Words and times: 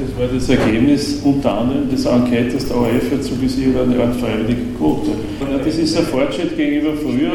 Das 0.00 0.08
war 0.18 0.26
das 0.32 0.48
Ergebnis 0.48 1.20
unter 1.24 1.58
anderem 1.58 1.90
des 1.90 2.06
Enquetes 2.06 2.66
der 2.68 2.76
ORF 2.76 3.10
hat 3.12 3.22
suggestiv 3.22 3.76
eine 3.78 4.02
Art 4.02 4.16
freiwillige 4.16 4.62
Quote. 4.78 5.10
Das 5.62 5.76
ist 5.76 5.94
ein 5.98 6.04
Fortschritt 6.04 6.56
gegenüber 6.56 6.96
früher, 6.96 7.32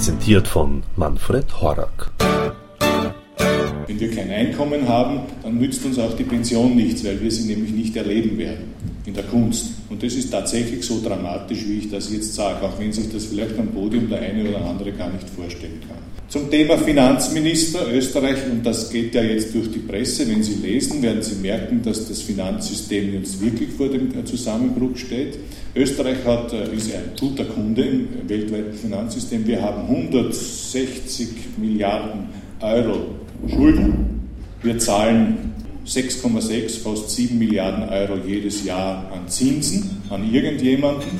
Präsentiert 0.01 0.47
von 0.47 0.81
Manfred 0.95 1.61
Horak. 1.61 2.09
Wenn 3.85 3.99
wir 3.99 4.09
kein 4.09 4.31
Einkommen 4.31 4.89
haben, 4.89 5.19
dann 5.43 5.59
nützt 5.59 5.85
uns 5.85 5.99
auch 5.99 6.15
die 6.15 6.23
Pension 6.23 6.75
nichts, 6.75 7.05
weil 7.05 7.21
wir 7.21 7.29
sie 7.29 7.45
nämlich 7.53 7.71
nicht 7.71 7.95
erleben 7.95 8.35
werden 8.39 8.73
in 9.05 9.13
der 9.13 9.23
Kunst. 9.23 9.71
Und 9.89 10.03
das 10.03 10.13
ist 10.13 10.29
tatsächlich 10.29 10.83
so 10.85 11.01
dramatisch, 11.01 11.65
wie 11.67 11.79
ich 11.79 11.89
das 11.89 12.11
jetzt 12.11 12.33
sage, 12.35 12.65
auch 12.65 12.79
wenn 12.79 12.93
sich 12.93 13.11
das 13.11 13.25
vielleicht 13.25 13.57
am 13.57 13.67
Podium 13.67 14.09
der 14.09 14.19
eine 14.21 14.47
oder 14.49 14.63
andere 14.65 14.91
gar 14.91 15.09
nicht 15.09 15.29
vorstellen 15.29 15.79
kann. 15.87 15.97
Zum 16.27 16.49
Thema 16.49 16.77
Finanzminister 16.77 17.91
Österreich, 17.91 18.37
und 18.49 18.65
das 18.65 18.89
geht 18.89 19.13
ja 19.15 19.21
jetzt 19.21 19.53
durch 19.53 19.69
die 19.69 19.79
Presse, 19.79 20.25
wenn 20.29 20.41
Sie 20.41 20.65
lesen, 20.65 21.01
werden 21.01 21.21
Sie 21.21 21.35
merken, 21.35 21.81
dass 21.83 22.07
das 22.07 22.21
Finanzsystem 22.21 23.15
jetzt 23.15 23.41
wirklich 23.41 23.71
vor 23.71 23.89
dem 23.89 24.25
Zusammenbruch 24.25 24.95
steht. 24.95 25.39
Österreich 25.75 26.23
hat, 26.25 26.53
äh, 26.53 26.73
ist 26.73 26.93
ein 26.93 27.11
guter 27.19 27.43
Kunde 27.43 27.83
im 27.83 28.07
weltweiten 28.29 28.73
Finanzsystem. 28.73 29.45
Wir 29.45 29.61
haben 29.61 29.89
160 29.89 31.27
Milliarden 31.57 32.29
Euro 32.61 33.07
Schulden. 33.49 34.21
Wir 34.63 34.77
zahlen 34.77 35.50
6,6, 35.85 36.79
fast 36.79 37.09
7 37.09 37.37
Milliarden 37.37 37.89
Euro 37.89 38.17
jedes 38.25 38.63
Jahr 38.63 39.11
an 39.11 39.27
Zinsen 39.27 40.01
an 40.09 40.31
irgendjemanden. 40.31 41.19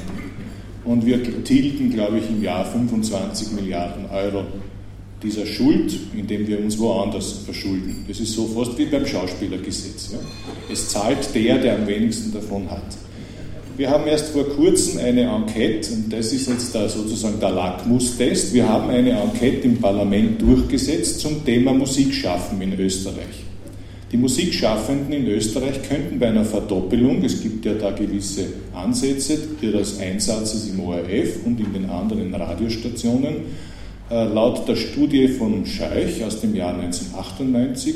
Und 0.84 1.06
wir 1.06 1.44
tilgen, 1.44 1.92
glaube 1.92 2.20
ich, 2.20 2.30
im 2.30 2.42
Jahr 2.42 2.66
25 2.66 3.52
Milliarden 3.52 4.06
Euro 4.10 4.46
dieser 5.22 5.46
Schuld, 5.46 5.96
indem 6.16 6.48
wir 6.48 6.60
uns 6.60 6.80
woanders 6.80 7.34
verschulden. 7.46 8.06
Das 8.08 8.20
ist 8.20 8.34
so 8.34 8.48
fast 8.48 8.78
wie 8.78 8.86
beim 8.86 9.06
Schauspielergesetz. 9.06 10.12
Ja? 10.14 10.20
Es 10.72 10.90
zahlt 10.90 11.34
der, 11.36 11.60
der 11.60 11.76
am 11.76 11.88
wenigsten 11.88 12.32
davon 12.32 12.70
hat. 12.70 12.98
Wir 13.78 13.90
haben 13.90 14.08
erst 14.08 14.30
vor 14.30 14.48
kurzem 14.50 15.00
eine 15.00 15.22
Enquete, 15.22 15.94
und 15.94 16.12
das 16.12 16.34
ist 16.34 16.50
jetzt 16.50 16.76
da 16.76 16.90
sozusagen 16.90 17.40
der 17.40 17.52
Lackmustest, 17.52 18.54
wir 18.54 18.68
haben 18.68 18.90
eine 18.90 19.12
Enquete 19.12 19.68
im 19.68 19.78
Parlament 19.78 20.42
durchgesetzt 20.42 21.22
zum 21.22 21.44
Thema 21.46 21.74
Musikschaffen 21.74 22.62
in 22.62 22.78
Österreich. 22.80 23.51
Die 24.12 24.18
Musikschaffenden 24.18 25.14
in 25.14 25.28
Österreich 25.28 25.84
könnten 25.84 26.20
bei 26.20 26.28
einer 26.28 26.44
Verdoppelung, 26.44 27.24
es 27.24 27.42
gibt 27.42 27.64
ja 27.64 27.76
da 27.76 27.92
gewisse 27.92 28.44
Ansätze 28.74 29.38
ihres 29.62 30.02
Einsatzes 30.02 30.70
im 30.70 30.82
ORF 30.82 31.46
und 31.46 31.58
in 31.62 31.72
den 31.72 31.90
anderen 31.90 32.36
Radiostationen, 32.36 33.36
äh, 34.10 34.26
laut 34.26 34.68
der 34.68 34.76
Studie 34.76 35.30
von 35.30 35.66
Scheich 35.66 36.22
aus 36.26 36.42
dem 36.42 36.54
Jahr 36.56 36.74
1998 36.74 37.96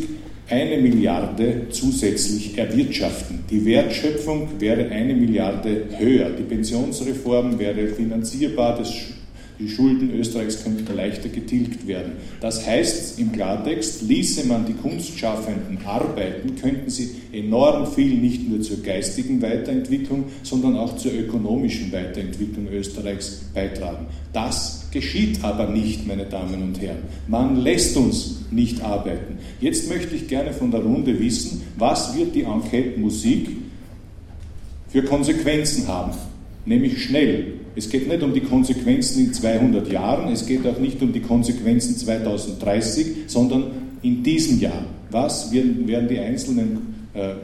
eine 0.50 0.78
Milliarde 0.78 1.68
zusätzlich 1.72 2.58
erwirtschaften. 2.58 3.44
Die 3.50 3.66
Wertschöpfung 3.66 4.48
wäre 4.60 4.90
eine 4.90 5.16
Milliarde 5.16 5.86
höher. 5.98 6.30
Die 6.30 6.44
Pensionsreform 6.44 7.60
wäre 7.60 7.88
finanzierbar, 7.88 8.78
das 8.78 8.94
die 9.60 9.70
Schulden 9.70 10.12
Österreichs 10.12 10.64
könnten 10.64 10.96
leichter 10.96 11.30
getilgt 11.30 11.88
werden. 11.88 12.14
Das 12.42 12.66
heißt 12.66 13.20
im 13.20 13.32
Klartext, 13.32 14.02
ließe 14.02 14.48
man 14.48 14.66
die 14.66 14.74
Kunstschaffenden 14.74 15.80
arbeiten, 15.86 16.56
könnten 16.56 16.90
sie 16.90 17.12
enorm 17.32 17.88
viel 17.88 18.16
nicht 18.16 18.48
nur 18.48 18.62
zur 18.62 18.82
geistigen 18.82 19.42
Weiterentwicklung, 19.42 20.26
sondern 20.44 20.76
auch 20.78 20.98
zur 20.98 21.14
ökonomischen 21.14 21.92
Weiterentwicklung 21.92 22.68
Österreichs 22.72 23.42
beitragen. 23.54 24.08
Das 24.34 24.88
geschieht 24.92 25.44
aber 25.44 25.70
nicht, 25.70 26.08
meine 26.08 26.26
Damen 26.26 26.62
und 26.62 26.82
Herren. 26.82 27.04
Man 27.28 27.58
lässt 27.58 27.96
uns 27.98 28.46
nicht 28.52 28.82
arbeiten. 28.82 29.38
Jetzt 29.62 29.90
möchte 29.90 30.16
ich 30.16 30.28
gerne 30.28 30.54
von 30.54 30.72
der 30.72 30.82
Runde 30.82 31.20
wissen, 31.20 31.62
was 31.78 32.16
wird 32.18 32.36
die 32.36 32.44
Enquete 32.44 33.00
Musik 33.00 33.50
für 34.90 35.04
Konsequenzen 35.04 35.88
haben? 35.88 36.12
Nämlich 36.66 37.04
schnell. 37.04 37.55
Es 37.76 37.90
geht 37.90 38.08
nicht 38.08 38.24
um 38.24 38.34
die 38.34 38.42
Konsequenzen 38.42 39.26
in 39.26 39.34
200 39.34 39.92
Jahren, 39.92 40.32
es 40.32 40.46
geht 40.46 40.66
auch 40.66 40.80
nicht 40.80 41.02
um 41.02 41.12
die 41.12 41.20
Konsequenzen 41.20 41.98
2030, 41.98 43.26
sondern 43.28 43.66
in 44.02 44.24
diesem 44.24 44.60
Jahr. 44.60 44.86
Was 45.12 45.52
werden, 45.52 46.08
die 46.08 46.20
einzelnen 46.20 46.95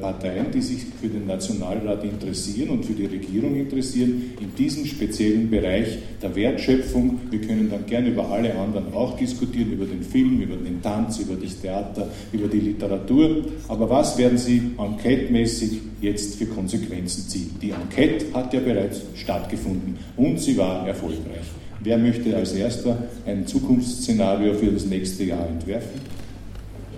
Parteien, 0.01 0.47
die 0.53 0.61
sich 0.61 0.85
für 0.99 1.07
den 1.07 1.27
Nationalrat 1.27 2.03
interessieren 2.03 2.69
und 2.69 2.85
für 2.85 2.93
die 2.93 3.05
Regierung 3.05 3.55
interessieren, 3.55 4.33
in 4.39 4.53
diesem 4.55 4.85
speziellen 4.85 5.49
Bereich 5.49 5.97
der 6.21 6.35
Wertschöpfung. 6.35 7.21
Wir 7.29 7.41
können 7.41 7.69
dann 7.69 7.85
gerne 7.85 8.09
über 8.09 8.29
alle 8.29 8.53
anderen 8.55 8.93
auch 8.93 9.17
diskutieren, 9.17 9.71
über 9.71 9.85
den 9.85 10.03
Film, 10.03 10.41
über 10.41 10.57
den 10.57 10.81
Tanz, 10.81 11.19
über 11.19 11.35
das 11.35 11.59
Theater, 11.61 12.09
über 12.33 12.47
die 12.47 12.59
Literatur. 12.59 13.45
Aber 13.69 13.89
was 13.89 14.17
werden 14.17 14.37
Sie 14.37 14.61
enquete-mäßig 14.77 15.79
jetzt 16.01 16.35
für 16.35 16.47
Konsequenzen 16.47 17.29
ziehen? 17.29 17.51
Die 17.61 17.71
Enquete 17.71 18.25
hat 18.33 18.53
ja 18.53 18.59
bereits 18.59 19.01
stattgefunden 19.15 19.97
und 20.17 20.39
sie 20.39 20.57
war 20.57 20.87
erfolgreich. 20.87 21.47
Wer 21.83 21.97
möchte 21.97 22.35
als 22.35 22.53
erster 22.53 22.97
ein 23.25 23.47
Zukunftsszenario 23.47 24.53
für 24.53 24.67
das 24.67 24.85
nächste 24.85 25.23
Jahr 25.23 25.47
entwerfen? 25.47 26.20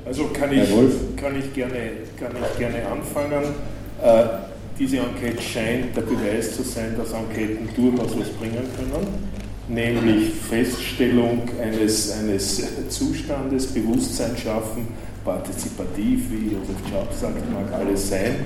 Also 0.06 0.25
kann 0.28 0.52
ich, 0.52 0.69
kann 1.16 1.40
ich, 1.40 1.53
gerne, 1.53 1.91
kann 2.19 2.31
ich 2.36 2.59
gerne 2.59 2.86
anfangen. 2.88 3.44
Äh, 4.03 4.25
diese 4.78 4.97
Enquete 4.97 5.41
scheint 5.41 5.96
der 5.96 6.02
Beweis 6.02 6.56
zu 6.56 6.64
sein, 6.64 6.96
dass 6.97 7.14
Enqueten 7.14 7.69
durchaus 7.75 8.18
was 8.19 8.30
bringen 8.30 8.68
können, 8.75 9.08
nämlich 9.69 10.34
Feststellung 10.34 11.44
eines, 11.62 12.12
eines 12.12 12.64
Zustandes, 12.90 13.68
Bewusstsein 13.68 14.36
schaffen, 14.36 14.88
partizipativ, 15.24 16.30
wie 16.31 16.53
Josef 16.53 16.75
Schaub 16.90 17.14
sagt, 17.14 17.53
mag 17.53 17.72
alles 17.72 18.09
sein. 18.09 18.46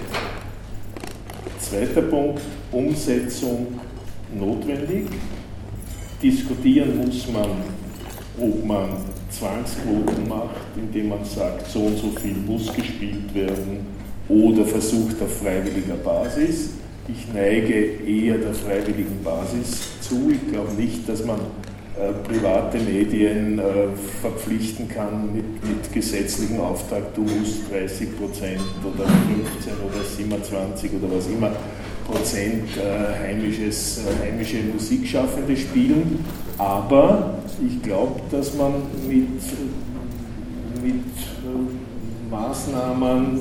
Zweiter 1.59 2.03
Punkt, 2.03 2.41
Umsetzung 2.71 3.79
notwendig. 4.37 5.07
Diskutieren 6.21 6.97
muss 6.97 7.27
man, 7.31 7.49
ob 8.39 8.65
man 8.65 8.89
Zwangsquoten 9.29 10.27
macht, 10.27 10.61
indem 10.75 11.09
man 11.09 11.23
sagt, 11.25 11.67
so 11.69 11.79
und 11.79 11.97
so 11.97 12.09
viel 12.19 12.35
muss 12.35 12.73
gespielt 12.73 13.33
werden 13.33 13.85
oder 14.29 14.65
versucht 14.65 15.21
auf 15.21 15.37
freiwilliger 15.37 15.95
Basis. 15.95 16.71
Ich 17.07 17.33
neige 17.33 17.73
eher 17.73 18.37
der 18.37 18.53
freiwilligen 18.53 19.23
Basis 19.23 19.99
zu. 20.01 20.31
Ich 20.31 20.51
glaube 20.51 20.73
nicht, 20.73 21.07
dass 21.07 21.23
man 21.23 21.39
äh, 21.97 22.11
private 22.27 22.77
Medien 22.79 23.59
äh, 23.59 23.63
verpflichten 24.21 24.87
kann 24.87 25.33
mit, 25.33 25.45
mit 25.63 25.93
gesetzlichem 25.93 26.59
Auftrag, 26.59 27.13
du 27.15 27.21
musst 27.21 27.71
30 27.71 28.17
Prozent 28.17 28.61
oder 28.83 29.07
15 29.07 29.73
oder 29.83 30.03
27 30.03 30.91
oder 30.93 31.15
was 31.15 31.27
immer 31.27 31.51
Prozent 32.05 32.69
äh, 32.77 33.27
heimisches, 33.27 33.99
äh, 33.99 34.25
heimische 34.27 34.57
Musikschaffende 34.57 35.57
spielen. 35.57 36.23
Aber 36.57 37.35
ich 37.65 37.81
glaube, 37.83 38.19
dass 38.31 38.55
man 38.55 38.73
mit, 39.07 39.27
mit 40.83 41.03
äh, 41.43 42.31
Maßnahmen 42.31 43.39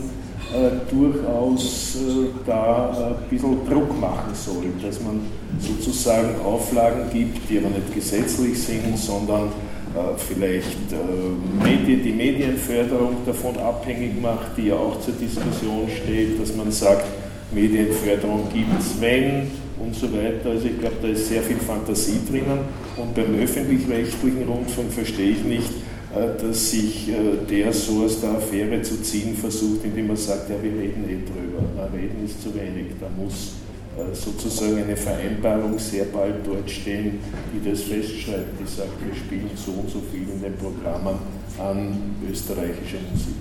äh, 0.54 0.94
durchaus 0.94 1.96
äh, 1.96 2.28
da 2.46 2.90
ein 2.90 3.28
bisschen 3.30 3.66
Druck 3.68 3.98
machen 4.00 4.34
soll, 4.34 4.66
dass 4.82 5.00
man 5.02 5.20
sozusagen 5.58 6.40
Auflagen 6.44 7.10
gibt, 7.12 7.48
die 7.48 7.58
aber 7.58 7.70
nicht 7.70 7.94
gesetzlich 7.94 8.62
sind, 8.62 8.96
sondern 8.98 9.44
äh, 9.44 10.18
vielleicht 10.18 10.92
äh, 10.92 11.64
Medien, 11.64 12.02
die 12.02 12.12
Medienförderung 12.12 13.16
davon 13.24 13.56
abhängig 13.56 14.20
macht, 14.20 14.56
die 14.56 14.68
ja 14.68 14.74
auch 14.74 15.00
zur 15.00 15.14
Diskussion 15.14 15.88
steht, 16.02 16.40
dass 16.40 16.54
man 16.54 16.70
sagt, 16.70 17.06
Medienförderung 17.52 18.48
gibt 18.52 18.78
es, 18.78 19.00
wenn 19.00 19.50
und 19.78 19.94
so 19.94 20.12
weiter. 20.12 20.50
Also 20.50 20.66
ich 20.66 20.78
glaube, 20.78 20.96
da 21.02 21.08
ist 21.08 21.28
sehr 21.28 21.42
viel 21.42 21.56
Fantasie 21.56 22.20
drinnen. 22.28 22.60
Und 22.96 23.14
beim 23.14 23.34
öffentlich-rechtlichen 23.38 24.44
Rundfunk 24.48 24.92
verstehe 24.92 25.30
ich 25.30 25.44
nicht, 25.44 25.70
äh, 26.14 26.40
dass 26.40 26.70
sich 26.70 27.08
äh, 27.08 27.14
der 27.48 27.72
so 27.72 28.04
aus 28.04 28.20
der 28.20 28.30
Affäre 28.30 28.80
zu 28.82 29.02
ziehen 29.02 29.36
versucht, 29.36 29.84
indem 29.84 30.10
er 30.10 30.16
sagt, 30.16 30.48
ja, 30.50 30.56
wir 30.62 30.70
reden 30.70 31.04
eh 31.04 31.24
drüber. 31.24 31.62
Na, 31.76 31.84
reden 31.86 32.24
ist 32.24 32.42
zu 32.42 32.54
wenig. 32.54 32.86
Da 33.00 33.08
muss 33.16 33.52
äh, 33.96 34.14
sozusagen 34.14 34.82
eine 34.82 34.96
Vereinbarung 34.96 35.78
sehr 35.78 36.04
bald 36.04 36.46
dort 36.46 36.70
stehen, 36.70 37.18
die 37.52 37.70
das 37.70 37.82
festschreibt, 37.82 38.60
die 38.60 38.66
sagt, 38.66 38.92
wir 39.04 39.14
spielen 39.14 39.50
so 39.54 39.72
und 39.72 39.90
so 39.90 40.02
viel 40.10 40.22
in 40.22 40.42
den 40.42 40.54
Programmen 40.56 41.18
an 41.58 42.14
österreichischer 42.30 42.98
Musik. 43.10 43.36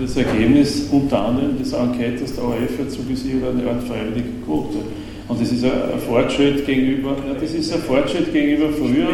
Das 0.00 0.16
Ergebnis 0.16 0.88
unter 0.90 1.20
anderem 1.26 1.58
des 1.58 1.72
Enquetes 1.72 2.34
der 2.34 2.44
ORF 2.44 2.78
hat 2.78 2.90
suggestiv 2.90 3.36
eine 3.44 3.68
Art 3.70 3.82
freiwillige 3.84 4.28
Quote. 4.44 4.78
Und 5.28 5.40
das 5.40 5.52
ist 5.52 5.64
ein 5.64 5.98
Fortschritt 6.06 6.64
gegenüber, 6.64 7.16
ja, 7.26 7.34
das 7.34 7.52
ist 7.52 7.72
ein 7.72 7.80
Fortschritt 7.80 8.32
gegenüber 8.32 8.70
früher, 8.72 9.08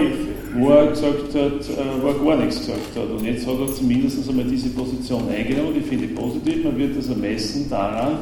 wo 0.56 0.70
er 0.70 0.86
gesagt 0.88 1.34
hat, 1.34 1.60
äh, 1.68 2.02
wo 2.02 2.08
er 2.08 2.36
gar 2.36 2.44
nichts 2.44 2.60
gesagt 2.60 2.96
hat. 2.96 3.10
Und 3.10 3.24
jetzt 3.24 3.46
hat 3.46 3.58
er 3.58 3.74
zumindest 3.74 4.28
einmal 4.28 4.44
diese 4.44 4.68
Position 4.68 5.22
eingenommen, 5.28 5.74
die 5.74 5.80
finde 5.80 6.04
ich 6.04 6.14
positiv. 6.14 6.64
Man 6.64 6.78
wird 6.78 6.96
das 6.96 7.08
ermessen 7.08 7.68
daran, 7.68 8.18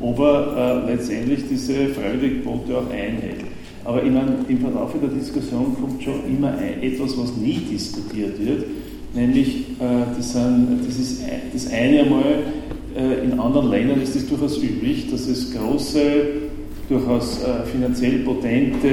ob 0.00 0.18
er 0.18 0.84
äh, 0.86 0.92
letztendlich 0.92 1.44
diese 1.48 1.88
Freiwilligquote 1.88 2.76
auch 2.76 2.90
einhält. 2.90 3.44
Aber 3.84 4.02
ich 4.02 4.10
meine, 4.10 4.38
im 4.48 4.58
Verlauf 4.58 4.92
der 5.00 5.08
Diskussion 5.10 5.76
kommt 5.80 6.02
schon 6.02 6.20
immer 6.28 6.58
ein, 6.58 6.82
etwas, 6.82 7.16
was 7.16 7.36
nie 7.36 7.60
diskutiert 7.70 8.44
wird, 8.44 8.64
nämlich 9.16 9.70
äh, 9.80 10.16
das, 10.16 10.32
sind, 10.32 10.80
das 10.86 10.96
ist 10.96 11.22
das 11.52 11.72
eine 11.72 12.00
einmal, 12.02 12.42
äh, 12.96 13.24
in 13.24 13.38
anderen 13.38 13.70
Ländern 13.70 14.00
ist 14.00 14.14
es 14.14 14.28
durchaus 14.28 14.62
üblich, 14.62 15.10
dass 15.10 15.26
es 15.26 15.52
große, 15.52 16.00
durchaus 16.88 17.42
äh, 17.42 17.66
finanziell 17.66 18.18
potente 18.20 18.88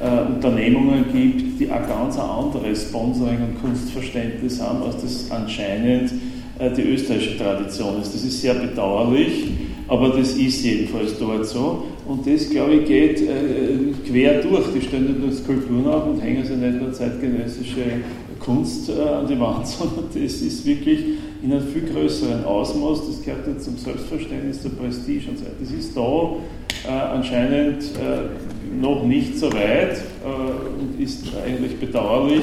äh, 0.00 0.32
Unternehmungen 0.34 1.04
gibt, 1.12 1.60
die 1.60 1.70
ein 1.70 1.86
ganz 1.86 2.18
anderes 2.18 2.84
Sponsoring 2.84 3.38
und 3.42 3.60
Kunstverständnis 3.60 4.60
haben, 4.62 4.82
als 4.82 5.02
das 5.02 5.30
anscheinend 5.30 6.12
äh, 6.58 6.70
die 6.70 6.82
österreichische 6.82 7.36
Tradition 7.36 8.00
ist. 8.00 8.14
Das 8.14 8.24
ist 8.24 8.40
sehr 8.40 8.54
bedauerlich 8.54 9.48
aber 9.88 10.10
das 10.10 10.32
ist 10.32 10.62
jedenfalls 10.62 11.18
dort 11.18 11.46
so. 11.46 11.86
Und 12.08 12.26
das, 12.26 12.48
glaube 12.48 12.74
ich, 12.74 12.86
geht 12.86 13.20
äh, 13.20 13.92
quer 14.06 14.40
durch. 14.40 14.72
Die 14.74 14.80
stellen 14.80 15.08
nicht 15.08 15.20
nur 15.20 15.30
Skulpturen 15.30 15.86
auf 15.86 16.06
und 16.06 16.20
hängen 16.22 16.42
sie 16.44 16.56
nicht 16.56 16.80
nur 16.80 16.90
zeitgenössische 16.90 17.82
Kunst 18.40 18.88
äh, 18.88 19.00
an 19.02 19.26
die 19.26 19.38
Wand, 19.38 19.66
sondern 19.66 20.06
das 20.14 20.40
ist 20.40 20.64
wirklich 20.64 21.00
in 21.42 21.52
einem 21.52 21.68
viel 21.68 21.82
größeren 21.82 22.44
Ausmaß. 22.44 23.06
Das 23.08 23.22
gehört 23.22 23.46
ja 23.46 23.58
zum 23.58 23.76
Selbstverständnis 23.76 24.62
der 24.62 24.70
Prestige 24.70 25.30
und 25.30 25.38
so 25.38 25.44
weiter. 25.44 25.56
Das 25.60 25.70
ist 25.70 25.94
da 25.94 26.36
äh, 26.88 27.14
anscheinend 27.14 27.82
äh, 27.82 28.80
noch 28.80 29.04
nicht 29.04 29.38
so 29.38 29.52
weit 29.52 29.98
äh, 30.24 30.80
und 30.80 30.98
ist 30.98 31.26
eigentlich 31.44 31.78
bedauerlich. 31.78 32.42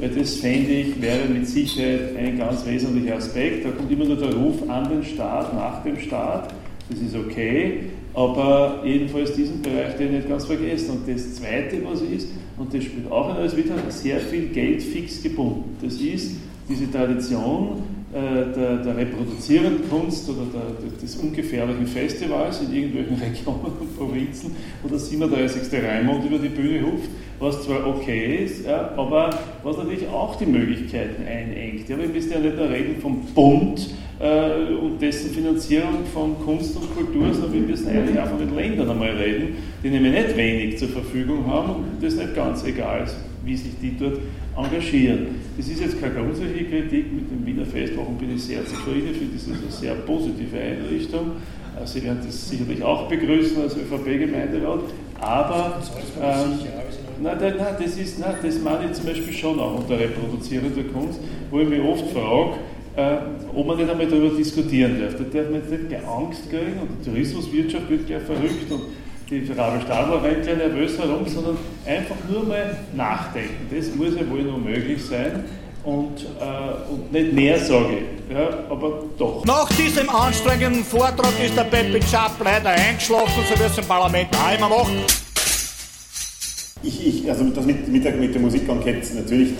Weil 0.00 0.08
das 0.08 0.36
fände 0.36 0.72
ich, 0.72 1.00
wäre 1.00 1.28
mit 1.32 1.46
Sicherheit 1.46 2.16
ein 2.18 2.36
ganz 2.36 2.66
wesentlicher 2.66 3.16
Aspekt. 3.18 3.64
Da 3.64 3.70
kommt 3.70 3.92
immer 3.92 4.06
nur 4.06 4.16
der 4.16 4.34
Ruf 4.34 4.68
an 4.68 4.88
den 4.88 5.04
Staat, 5.04 5.54
nach 5.54 5.84
dem 5.84 6.00
Staat 6.00 6.52
das 6.88 6.98
ist 6.98 7.16
okay, 7.16 7.84
aber 8.14 8.82
jedenfalls 8.84 9.32
diesen 9.34 9.60
Bereich 9.60 9.96
den 9.96 10.12
nicht 10.12 10.28
ganz 10.28 10.44
vergessen. 10.46 10.90
Und 10.90 11.08
das 11.08 11.34
Zweite, 11.34 11.84
was 11.84 12.00
ist, 12.00 12.28
und 12.56 12.72
das 12.72 12.84
spielt 12.84 13.10
auch 13.10 13.34
eine, 13.34 13.44
ist 13.44 13.56
wieder 13.56 13.74
sehr 13.88 14.20
viel 14.20 14.48
Geld 14.48 14.82
fix 14.82 15.22
gebunden. 15.22 15.76
Das 15.82 15.94
ist 15.94 16.36
diese 16.68 16.90
Tradition 16.90 17.82
äh, 18.14 18.54
der, 18.54 18.76
der 18.76 18.96
reproduzierenden 18.96 19.90
Kunst 19.90 20.28
oder 20.28 20.42
der, 20.52 20.98
des 21.02 21.16
ungefährlichen 21.16 21.86
Festivals 21.88 22.62
in 22.62 22.72
irgendwelchen 22.72 23.16
Regionen 23.20 23.72
und 23.80 23.96
Provinzen, 23.96 24.54
wo 24.82 24.88
der 24.88 25.00
37. 25.00 25.62
Raimund 25.82 26.24
über 26.24 26.38
die 26.38 26.48
Bühne 26.48 26.84
ruft, 26.84 27.08
was 27.44 27.62
zwar 27.62 27.86
okay 27.86 28.44
ist, 28.44 28.66
ja, 28.66 28.90
aber 28.96 29.30
was 29.62 29.76
natürlich 29.76 30.08
auch 30.08 30.36
die 30.36 30.46
Möglichkeiten 30.46 31.22
einengt. 31.26 31.88
Ja, 31.88 31.98
wir 31.98 32.08
müssen 32.08 32.32
ja 32.32 32.38
nicht 32.38 32.56
nur 32.56 32.68
reden 32.70 32.96
vom 33.00 33.20
Bund, 33.34 33.88
äh, 34.20 34.74
und 34.74 35.00
dessen 35.02 35.30
Finanzierung 35.30 36.06
von 36.12 36.36
Kunst 36.44 36.76
und 36.76 36.94
Kultur, 36.94 37.32
sondern 37.34 37.52
wir 37.52 37.60
müssen 37.62 37.88
eigentlich 37.88 38.18
auch 38.18 38.28
von 38.28 38.38
den 38.38 38.54
Ländern 38.54 38.90
einmal 38.90 39.10
reden, 39.10 39.56
die 39.82 39.90
nämlich 39.90 40.12
nicht 40.12 40.36
wenig 40.36 40.78
zur 40.78 40.88
Verfügung 40.88 41.46
haben 41.46 41.70
und 41.70 41.84
das 42.00 42.14
nicht 42.14 42.34
ganz 42.34 42.64
egal 42.64 43.04
ist, 43.04 43.16
wie 43.44 43.56
sich 43.56 43.72
die 43.82 43.96
dort 43.96 44.18
engagieren. 44.56 45.26
Das 45.56 45.68
ist 45.68 45.80
jetzt 45.80 46.00
keine 46.00 46.14
grundsätzliche 46.14 46.64
Kritik, 46.64 47.12
mit 47.12 47.30
dem 47.30 47.44
Wiener 47.44 47.66
Festwochen 47.66 48.16
bin 48.16 48.34
ich 48.34 48.44
sehr 48.44 48.64
zufrieden, 48.64 49.08
ich 49.10 49.18
finde 49.18 49.34
das 49.34 49.46
ist 49.46 49.62
eine 49.62 49.70
sehr 49.70 49.94
positive 49.94 50.56
Einrichtung. 50.58 51.32
Äh, 51.76 51.86
Sie 51.86 52.02
werden 52.04 52.20
das 52.24 52.48
sicherlich 52.48 52.82
auch 52.84 53.08
begrüßen 53.08 53.62
als 53.62 53.76
ÖVP-Gemeinderat, 53.76 54.80
aber 55.20 55.82
ähm, 56.22 56.60
nein, 57.20 57.36
nein, 57.40 57.54
nein, 57.58 57.74
das, 57.82 57.96
ist, 57.96 58.18
nein, 58.18 58.34
das 58.42 58.58
meine 58.60 58.86
ich 58.86 58.92
zum 58.92 59.06
Beispiel 59.06 59.32
schon 59.32 59.58
auch 59.60 59.78
unter 59.78 59.98
reproduzierender 59.98 60.84
Kunst, 60.92 61.20
wo 61.50 61.60
ich 61.60 61.68
mich 61.68 61.80
oft 61.80 62.04
frage, 62.12 62.54
äh, 62.96 63.16
ob 63.54 63.66
man 63.66 63.76
nicht 63.76 63.90
einmal 63.90 64.06
darüber 64.06 64.36
diskutieren 64.36 65.00
darf. 65.00 65.14
Da 65.14 65.24
darf 65.24 65.50
man 65.50 65.60
jetzt 65.60 65.70
nicht 65.70 65.88
gleich 65.88 66.06
Angst 66.06 66.48
kriegen 66.50 66.78
und 66.80 66.88
die 67.00 67.10
Tourismuswirtschaft 67.10 67.90
wird 67.90 68.06
gleich 68.06 68.22
verrückt 68.22 68.70
und 68.70 68.82
die 69.30 69.52
Rabe 69.52 69.80
Stadler 69.80 70.22
rennt 70.22 70.42
gleich 70.42 70.56
nervös 70.58 70.98
herum, 70.98 71.26
sondern 71.26 71.56
einfach 71.86 72.16
nur 72.30 72.44
mal 72.44 72.76
nachdenken. 72.94 73.68
Das 73.74 73.94
muss 73.94 74.14
ja 74.14 74.28
wohl 74.30 74.42
noch 74.42 74.58
möglich 74.58 75.02
sein. 75.04 75.44
Und, 75.82 76.22
äh, 76.40 76.90
und 76.90 77.12
nicht 77.12 77.32
mehr 77.34 77.58
sage 77.58 77.98
ich, 77.98 78.34
ja, 78.34 78.48
aber 78.70 79.02
doch. 79.18 79.44
Nach 79.44 79.68
diesem 79.68 80.08
anstrengenden 80.08 80.82
Vortrag 80.82 81.32
ist 81.44 81.54
der 81.56 81.64
Pepe 81.64 82.00
Schapp 82.02 82.32
leider 82.42 82.70
eingeschlafen, 82.70 83.42
so 83.46 83.60
wie 83.60 83.66
es 83.66 83.76
im 83.76 83.84
Parlament 83.84 84.28
auch 84.32 84.56
immer 84.56 84.68
macht. 84.68 85.23
Ich, 86.84 87.06
ich, 87.06 87.30
also 87.30 87.44
das 87.44 87.64
mit, 87.64 87.88
mit, 87.88 88.04
der, 88.04 88.14
mit 88.14 88.34
der 88.34 88.42
Musikenquete 88.42 89.14
natürlich 89.16 89.54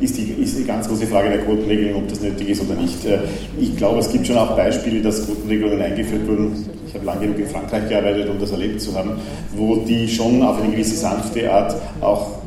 ist 0.00 0.16
die, 0.16 0.30
ist 0.42 0.58
die 0.58 0.64
ganz 0.64 0.88
große 0.88 1.06
Frage 1.06 1.30
der 1.30 1.38
Quotenregelung, 1.38 2.02
ob 2.02 2.08
das 2.08 2.20
nötig 2.20 2.50
ist 2.50 2.62
oder 2.62 2.80
nicht. 2.80 3.04
Äh, 3.04 3.18
ich 3.58 3.76
glaube, 3.76 4.00
es 4.00 4.10
gibt 4.10 4.26
schon 4.26 4.36
auch 4.36 4.56
Beispiele, 4.56 5.00
dass 5.02 5.26
Quotenregelungen 5.26 5.80
eingeführt 5.80 6.26
wurden. 6.26 6.68
Ich 6.86 6.94
habe 6.94 7.04
lange 7.04 7.20
genug 7.22 7.38
in 7.38 7.46
Frankreich 7.46 7.88
gearbeitet, 7.88 8.28
um 8.28 8.38
das 8.38 8.50
erlebt 8.50 8.80
zu 8.80 8.94
haben, 8.96 9.12
wo 9.54 9.76
die 9.76 10.08
schon 10.08 10.42
auf 10.42 10.60
eine 10.60 10.70
gewisse 10.70 10.96
sanfte 10.96 11.50
Art 11.50 11.74
auch 12.00 12.38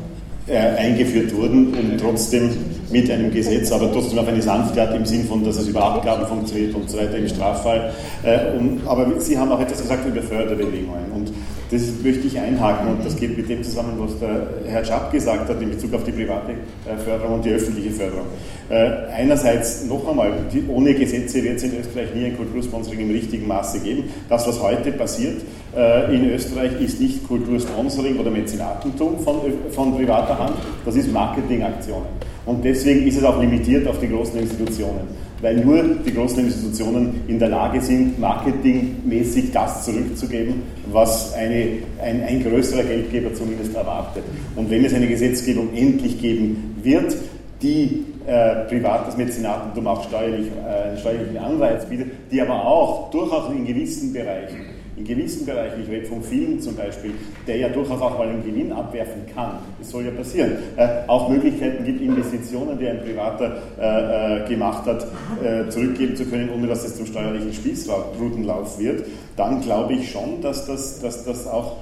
äh, 0.46 0.56
eingeführt 0.56 1.34
wurden 1.36 1.74
und 1.74 2.00
trotzdem 2.00 2.50
mit 2.90 3.10
einem 3.10 3.30
Gesetz, 3.32 3.70
aber 3.72 3.92
trotzdem 3.92 4.18
auf 4.18 4.28
eine 4.28 4.42
sanfte 4.42 4.82
Art 4.82 4.94
im 4.94 5.06
Sinn 5.06 5.24
von, 5.24 5.44
dass 5.44 5.56
es 5.56 5.68
über 5.68 5.82
Abgaben 5.82 6.26
funktioniert 6.26 6.74
und 6.74 6.90
so 6.90 6.98
weiter 6.98 7.16
im 7.16 7.28
Straffall. 7.28 7.92
Äh, 8.22 8.56
und, 8.58 8.80
aber 8.86 9.06
Sie 9.18 9.38
haben 9.38 9.52
auch 9.52 9.60
etwas 9.60 9.80
gesagt 9.80 10.06
über 10.06 10.22
Förderbedingungen 10.22 11.12
und 11.14 11.32
das 11.72 11.82
möchte 12.04 12.26
ich 12.26 12.38
einhaken 12.38 12.88
und 12.88 13.04
das 13.04 13.16
geht 13.16 13.34
mit 13.36 13.48
dem 13.48 13.62
zusammen, 13.62 13.94
was 13.96 14.18
der 14.18 14.46
Herr 14.66 14.84
Schapp 14.84 15.10
gesagt 15.10 15.48
hat 15.48 15.60
in 15.62 15.70
Bezug 15.70 15.94
auf 15.94 16.04
die 16.04 16.12
private 16.12 16.52
äh, 16.52 16.96
Förderung 17.02 17.36
und 17.36 17.44
die 17.44 17.50
öffentliche 17.50 17.90
Förderung. 17.90 18.26
Äh, 18.68 18.90
einerseits 19.16 19.86
noch 19.86 20.06
einmal, 20.06 20.32
ohne 20.68 20.92
Gesetze 20.92 21.42
wird 21.42 21.56
es 21.56 21.62
in 21.62 21.80
Österreich 21.80 22.14
nie 22.14 22.26
ein 22.26 22.36
Kultursponsoring 22.36 23.00
im 23.00 23.10
richtigen 23.10 23.48
Maße 23.48 23.80
geben. 23.80 24.04
Das, 24.28 24.46
was 24.46 24.62
heute 24.62 24.92
passiert 24.92 25.40
äh, 25.74 26.14
in 26.14 26.30
Österreich, 26.30 26.78
ist 26.78 27.00
nicht 27.00 27.26
Kultursponsoring 27.26 28.18
oder 28.18 28.30
Mäzenatentum 28.30 29.20
von, 29.20 29.40
von 29.70 29.96
privater 29.96 30.38
Hand, 30.38 30.56
das 30.84 30.94
ist 30.94 31.10
Marketingaktionen. 31.10 32.06
Und 32.44 32.64
deswegen 32.64 33.06
ist 33.06 33.16
es 33.16 33.24
auch 33.24 33.40
limitiert 33.40 33.86
auf 33.86 33.98
die 33.98 34.08
großen 34.08 34.38
Institutionen 34.38 35.31
weil 35.42 35.56
nur 35.56 35.82
die 36.06 36.14
großen 36.14 36.38
Institutionen 36.38 37.24
in 37.26 37.38
der 37.38 37.48
Lage 37.48 37.80
sind, 37.80 38.18
marketingmäßig 38.18 39.50
das 39.52 39.84
zurückzugeben, 39.84 40.62
was 40.90 41.34
eine, 41.34 41.78
ein, 42.00 42.22
ein 42.22 42.42
größerer 42.42 42.84
Geldgeber 42.84 43.34
zumindest 43.34 43.74
erwartet. 43.74 44.22
Und 44.56 44.70
wenn 44.70 44.84
es 44.84 44.94
eine 44.94 45.08
Gesetzgebung 45.08 45.74
endlich 45.74 46.20
geben 46.20 46.76
wird, 46.82 47.16
die 47.60 48.04
äh, 48.26 48.64
privates 48.68 49.16
Mäzenatentum 49.16 49.86
auch 49.86 50.08
steuerlich, 50.08 50.46
äh, 50.46 50.88
einen 50.88 50.98
steuerlichen 50.98 51.38
Anreiz 51.38 51.86
bietet, 51.86 52.08
die 52.30 52.40
aber 52.40 52.64
auch 52.64 53.10
durchaus 53.10 53.50
in 53.50 53.66
gewissen 53.66 54.12
Bereichen 54.12 54.81
in 55.02 55.16
gewissen 55.16 55.46
Bereichen, 55.46 55.82
ich 55.82 55.88
rede 55.88 56.06
vom 56.06 56.22
Film 56.22 56.60
zum 56.60 56.76
Beispiel, 56.76 57.12
der 57.46 57.56
ja 57.56 57.68
durchaus 57.68 58.00
auch 58.00 58.18
mal 58.18 58.28
einen 58.28 58.44
Gewinn 58.44 58.72
abwerfen 58.72 59.22
kann, 59.34 59.58
das 59.78 59.90
soll 59.90 60.04
ja 60.04 60.10
passieren, 60.12 60.52
äh, 60.76 60.88
auch 61.08 61.28
Möglichkeiten 61.28 61.84
gibt, 61.84 62.00
Investitionen, 62.00 62.78
die 62.78 62.88
ein 62.88 63.00
Privater 63.00 63.56
äh, 63.80 64.44
äh, 64.44 64.48
gemacht 64.48 64.86
hat, 64.86 65.06
äh, 65.42 65.68
zurückgeben 65.68 66.16
zu 66.16 66.24
können, 66.26 66.50
ohne 66.54 66.68
dass 66.68 66.84
es 66.84 66.96
zum 66.96 67.06
steuerlichen 67.06 67.52
Spießrutenlauf 67.52 68.78
wird, 68.78 69.04
dann 69.36 69.60
glaube 69.60 69.94
ich 69.94 70.10
schon, 70.10 70.40
dass 70.40 70.66
das, 70.66 71.00
dass 71.00 71.24
das 71.24 71.46
auch 71.46 71.76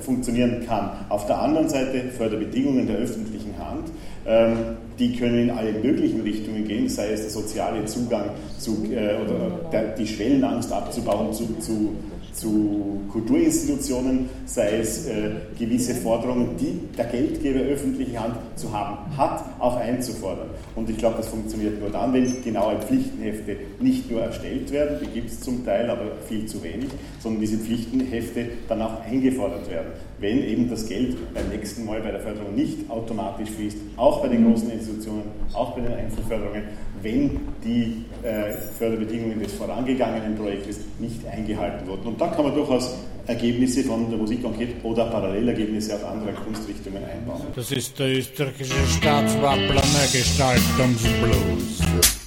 funktionieren 0.00 0.66
kann. 0.66 0.90
Auf 1.08 1.26
der 1.26 1.40
anderen 1.40 1.70
Seite 1.70 2.10
Förderbedingungen 2.10 2.86
der 2.86 2.96
öffentlichen 2.96 3.54
Hand 3.58 3.90
ähm, 4.26 4.76
die 4.98 5.16
können 5.16 5.38
in 5.38 5.50
alle 5.50 5.72
möglichen 5.72 6.20
Richtungen 6.20 6.66
gehen, 6.66 6.88
sei 6.88 7.10
es 7.10 7.22
der 7.22 7.30
soziale 7.30 7.84
Zugang 7.84 8.30
zu, 8.58 8.84
äh, 8.92 9.16
oder 9.22 9.60
der, 9.72 9.94
die 9.94 10.06
Schwellenangst 10.06 10.72
abzubauen 10.72 11.32
zu, 11.32 11.58
zu, 11.58 11.94
zu 12.32 13.00
Kulturinstitutionen, 13.10 14.28
sei 14.44 14.78
es 14.78 15.06
äh, 15.06 15.30
gewisse 15.58 15.94
Forderungen, 15.94 16.56
die 16.58 16.80
der 16.96 17.06
Geldgeber 17.06 17.60
öffentliche 17.60 18.20
Hand 18.20 18.36
zu 18.56 18.72
haben 18.72 19.16
hat, 19.16 19.44
auch 19.60 19.76
einzufordern. 19.76 20.48
Und 20.74 20.90
ich 20.90 20.96
glaube, 20.96 21.18
das 21.18 21.28
funktioniert 21.28 21.80
nur 21.80 21.90
dann, 21.90 22.12
wenn 22.12 22.42
genaue 22.42 22.80
Pflichtenhefte 22.80 23.56
nicht 23.80 24.10
nur 24.10 24.22
erstellt 24.22 24.70
werden, 24.72 24.98
die 25.02 25.06
gibt 25.06 25.30
es 25.30 25.40
zum 25.40 25.64
Teil, 25.64 25.90
aber 25.90 26.12
viel 26.28 26.46
zu 26.46 26.62
wenig, 26.62 26.88
sondern 27.20 27.40
diese 27.40 27.56
Pflichtenhefte 27.56 28.46
dann 28.68 28.82
auch 28.82 29.00
eingefordert 29.02 29.70
werden. 29.70 29.88
Wenn 30.18 30.44
eben 30.44 30.70
das 30.70 30.88
Geld 30.88 31.16
beim 31.34 31.48
nächsten 31.48 31.84
Mal 31.84 32.00
bei 32.00 32.12
der 32.12 32.20
Förderung 32.20 32.54
nicht 32.54 32.88
automatisch 32.88 33.50
fließt, 33.50 33.76
auch 33.96 34.22
bei 34.22 34.28
den 34.28 34.48
großen 34.48 34.70
Institutionen, 34.70 35.24
auch 35.52 35.74
bei 35.74 35.82
den 35.82 35.92
Einzelförderungen, 35.92 36.62
wenn 37.02 37.40
die 37.64 38.04
äh, 38.22 38.52
Förderbedingungen 38.78 39.40
des 39.40 39.52
vorangegangenen 39.52 40.36
Projektes 40.36 40.80
nicht 40.98 41.26
eingehalten 41.26 41.86
wurden. 41.86 42.08
Und 42.08 42.20
da 42.20 42.28
kann 42.28 42.44
man 42.44 42.54
durchaus 42.54 42.96
Ergebnisse 43.26 43.82
von 43.84 44.10
der 44.10 44.18
Musikenquete 44.18 44.74
oder 44.82 45.06
Parallelergebnisse 45.06 45.94
aus 45.94 46.04
anderen 46.04 46.36
Kunstrichtungen 46.36 47.02
einbauen. 47.04 47.40
Das 47.54 47.72
ist 47.72 47.98
der 47.98 48.18
österreichische 48.18 48.86
Staatswappler 48.86 49.82
Gestaltungsblues. 50.12 52.23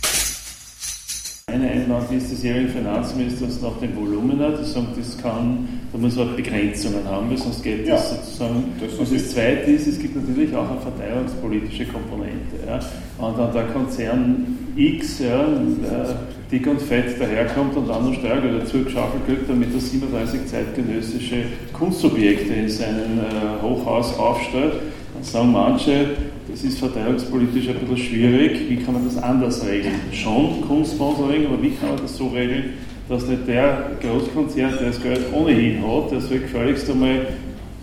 Eine 1.57 1.71
Einwand 1.71 2.11
ist 2.11 2.31
des 2.31 2.43
jährigen 2.43 2.69
Finanzministers 2.69 3.61
nach 3.61 3.77
dem 3.79 3.95
Volumina, 3.95 4.49
die 4.49 4.63
sagen, 4.63 4.87
das 4.97 5.17
kann, 5.17 5.67
da 5.91 5.97
muss 5.97 6.15
man 6.15 6.35
Begrenzungen 6.35 7.03
haben, 7.05 7.29
weil 7.29 7.37
sonst 7.37 7.63
geht 7.63 7.87
das 7.87 8.11
ja, 8.11 8.17
sozusagen. 8.17 8.63
Das 8.79 8.93
und 8.93 9.15
das 9.15 9.31
Zweite 9.31 9.71
ist, 9.71 9.87
es 9.87 9.99
gibt 9.99 10.15
natürlich 10.15 10.55
auch 10.55 10.69
eine 10.69 10.79
verteidigungspolitische 10.79 11.85
Komponente. 11.85 12.57
Ja. 12.65 12.79
Und 13.25 13.37
dann 13.37 13.53
der 13.53 13.65
Konzern 13.67 14.57
X, 14.75 15.19
ja, 15.19 15.43
äh, 15.43 16.15
dick 16.51 16.67
und 16.67 16.81
fett 16.81 17.19
daherkommt 17.19 17.75
und 17.75 17.89
dann 17.89 18.05
noch 18.05 18.13
Steuergelder 18.13 18.65
zugeschaufelt 18.65 19.25
kriegt, 19.25 19.49
damit 19.49 19.73
er 19.73 19.79
37 19.79 20.45
zeitgenössische 20.45 21.43
Kunstobjekte 21.73 22.53
in 22.53 22.69
seinem 22.69 23.19
äh, 23.19 23.61
Hochhaus 23.61 24.17
aufstellt, 24.17 24.73
dann 25.13 25.23
sagen 25.23 25.51
manche, 25.51 26.09
das 26.57 26.71
ist 26.71 26.79
verteidigungspolitisch 26.79 27.69
ein 27.69 27.75
bisschen 27.75 27.97
schwierig. 27.97 28.67
Wie 28.67 28.77
kann 28.77 28.95
man 28.95 29.05
das 29.05 29.21
anders 29.21 29.63
regeln? 29.63 29.93
Schon 30.11 30.61
Kunstsponsoring, 30.67 31.45
aber 31.45 31.61
wie 31.61 31.69
kann 31.69 31.89
man 31.89 31.99
das 32.01 32.17
so 32.17 32.29
regeln, 32.29 32.73
dass 33.07 33.27
nicht 33.27 33.47
der 33.47 33.91
Großkonzern, 34.01 34.73
der 34.79 34.87
das 34.87 35.01
Geld 35.01 35.21
ohnehin 35.31 35.83
hat, 35.83 36.11
der 36.11 36.19
soll 36.19 36.39
gefälligst 36.39 36.89
einmal 36.89 37.27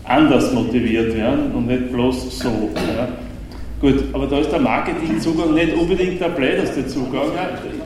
anders 0.02 0.52
motiviert 0.52 1.16
werden 1.16 1.52
und 1.52 1.68
nicht 1.68 1.92
bloß 1.92 2.36
so. 2.36 2.70
Ja. 2.74 3.08
Gut, 3.80 4.06
aber 4.12 4.26
da 4.26 4.38
ist 4.38 4.50
der 4.50 4.60
Marketingzugang 4.60 5.54
nicht 5.54 5.74
unbedingt 5.74 6.20
der 6.20 6.30
blödeste 6.30 6.84
Zugang. 6.88 7.28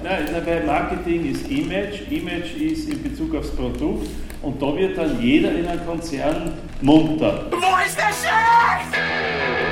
Nein, 0.03 0.43
weil 0.47 0.65
Marketing 0.65 1.31
ist 1.31 1.51
Image, 1.51 2.11
Image 2.11 2.57
ist 2.59 2.89
in 2.89 3.03
Bezug 3.03 3.35
aufs 3.35 3.51
Produkt 3.51 4.09
und 4.41 4.63
da 4.63 4.75
wird 4.75 4.97
dann 4.97 5.21
jeder 5.21 5.53
in 5.53 5.67
einem 5.67 5.85
Konzern 5.85 6.53
munter. 6.81 7.47
Wo 7.51 7.85
ist 7.87 7.99
der 7.99 8.05
Chef? 8.05 9.68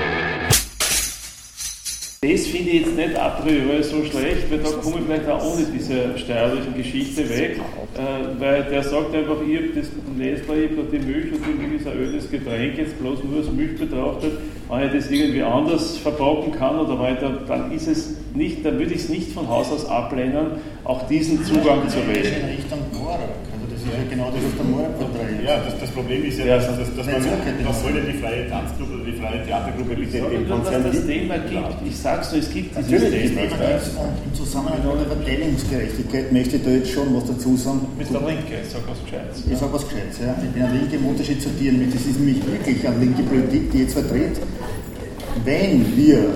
Das 2.29 2.47
finde 2.47 2.71
ich 2.71 2.81
jetzt 2.81 2.97
nicht 2.97 3.17
a 3.17 3.29
priori 3.29 3.83
so 3.83 4.05
schlecht, 4.05 4.51
weil 4.51 4.59
da 4.59 4.71
komme 4.83 4.97
ich 4.99 5.05
vielleicht 5.07 5.29
auch 5.29 5.45
ohne 5.45 5.65
diese 5.65 6.19
steuerlichen 6.19 6.75
Geschichte 6.75 7.29
weg, 7.29 7.61
äh, 7.95 8.41
weil 8.41 8.65
der 8.65 8.83
sagt 8.83 9.15
einfach, 9.15 9.37
ich 9.47 9.57
habe 9.57 9.69
das 9.75 9.87
Nestle, 10.17 10.65
ich 10.65 10.71
habe 10.73 10.89
die 10.91 10.99
Milch 10.99 11.33
und 11.33 11.41
die 11.47 11.63
Milch 11.63 11.81
ist 11.81 11.87
ein 11.87 11.99
ödes 11.99 12.31
Getränk, 12.31 12.79
jetzt 12.79 12.99
bloß 12.99 13.23
nur 13.23 13.39
als 13.39 13.51
Milch 13.53 13.79
betrachtet, 13.79 14.33
wenn 14.69 14.87
ich 14.87 14.93
das 14.93 15.11
irgendwie 15.11 15.43
anders 15.43 15.99
verpacken 15.99 16.53
kann 16.53 16.81
oder 16.81 16.99
weiter, 16.99 17.39
dann 17.47 17.71
ist 17.71 17.87
es 17.87 18.17
nicht, 18.35 18.65
dann 18.65 18.79
würde 18.79 18.95
ich 18.95 19.03
es 19.03 19.09
nicht 19.09 19.33
von 19.33 19.49
Haus 19.49 19.71
aus 19.71 19.87
ablehnen, 19.89 20.47
auch 20.85 21.07
diesen 21.07 21.45
Zugang 21.45 21.89
zu 21.89 21.99
wählen. 22.09 22.45
Richtung 22.49 22.81
ja, 23.97 24.05
genau 24.11 24.31
das 24.31 24.45
ist 24.45 24.59
der 24.59 24.65
Mordvertrag. 24.65 25.29
Ja, 25.45 25.57
das, 25.65 25.81
das, 25.81 25.91
Problem 25.91 26.25
ist 26.25 26.39
ja, 26.39 26.57
dass, 26.57 26.67
dass, 26.67 26.95
dass 26.95 27.07
man, 27.07 27.25
was 27.65 27.83
soll 27.83 27.93
denn 27.93 28.07
die 28.07 28.19
freie 28.19 28.49
Tanzgruppe 28.49 28.93
oder 28.95 29.05
die 29.05 29.17
freie 29.17 29.45
Theatergruppe 29.45 29.97
bitte 29.97 30.19
dem 30.21 30.49
Konzern 30.49 30.85
das 30.85 31.07
Thema 31.07 31.39
gibt. 31.39 31.81
Ich 31.87 31.97
sag's 31.97 32.33
nur, 32.33 32.41
es 32.41 32.51
gibt 32.53 32.77
dieses 32.77 33.03
Natürlich, 33.03 33.35
Thema. 33.35 33.43
Im 33.43 34.35
Zusammenhang 34.35 34.81
mit 34.85 35.01
der 35.01 35.17
Verteilungsgerechtigkeit 35.17 36.33
möchte 36.33 36.57
ich 36.57 36.65
da 36.65 36.71
jetzt 36.71 36.91
schon 36.91 37.15
was 37.17 37.25
dazu 37.25 37.57
sagen. 37.57 37.81
Mr. 37.97 38.21
Linke, 38.27 38.61
sag 38.69 38.83
was 38.89 39.01
Gescheites. 39.05 39.43
Ich 39.51 39.59
sag 39.59 39.73
was 39.73 39.89
Gescheites, 39.89 40.19
ja. 40.21 40.37
Ich 40.43 40.51
bin 40.51 40.63
ein 40.63 40.75
Linke 40.75 40.97
im 40.97 41.07
Unterschied 41.07 41.41
zu 41.41 41.49
dir. 41.51 41.73
Das 41.73 42.05
ist 42.05 42.21
nämlich 42.21 42.45
wirklich 42.47 42.87
eine 42.87 42.99
linke 42.99 43.23
Politik, 43.23 43.71
die 43.73 43.79
jetzt 43.79 43.95
vertritt. 43.95 44.41
Wenn 45.45 45.97
wir 45.97 46.31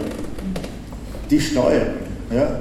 die 1.30 1.40
Steuer 1.40 1.86
ja, 2.34 2.60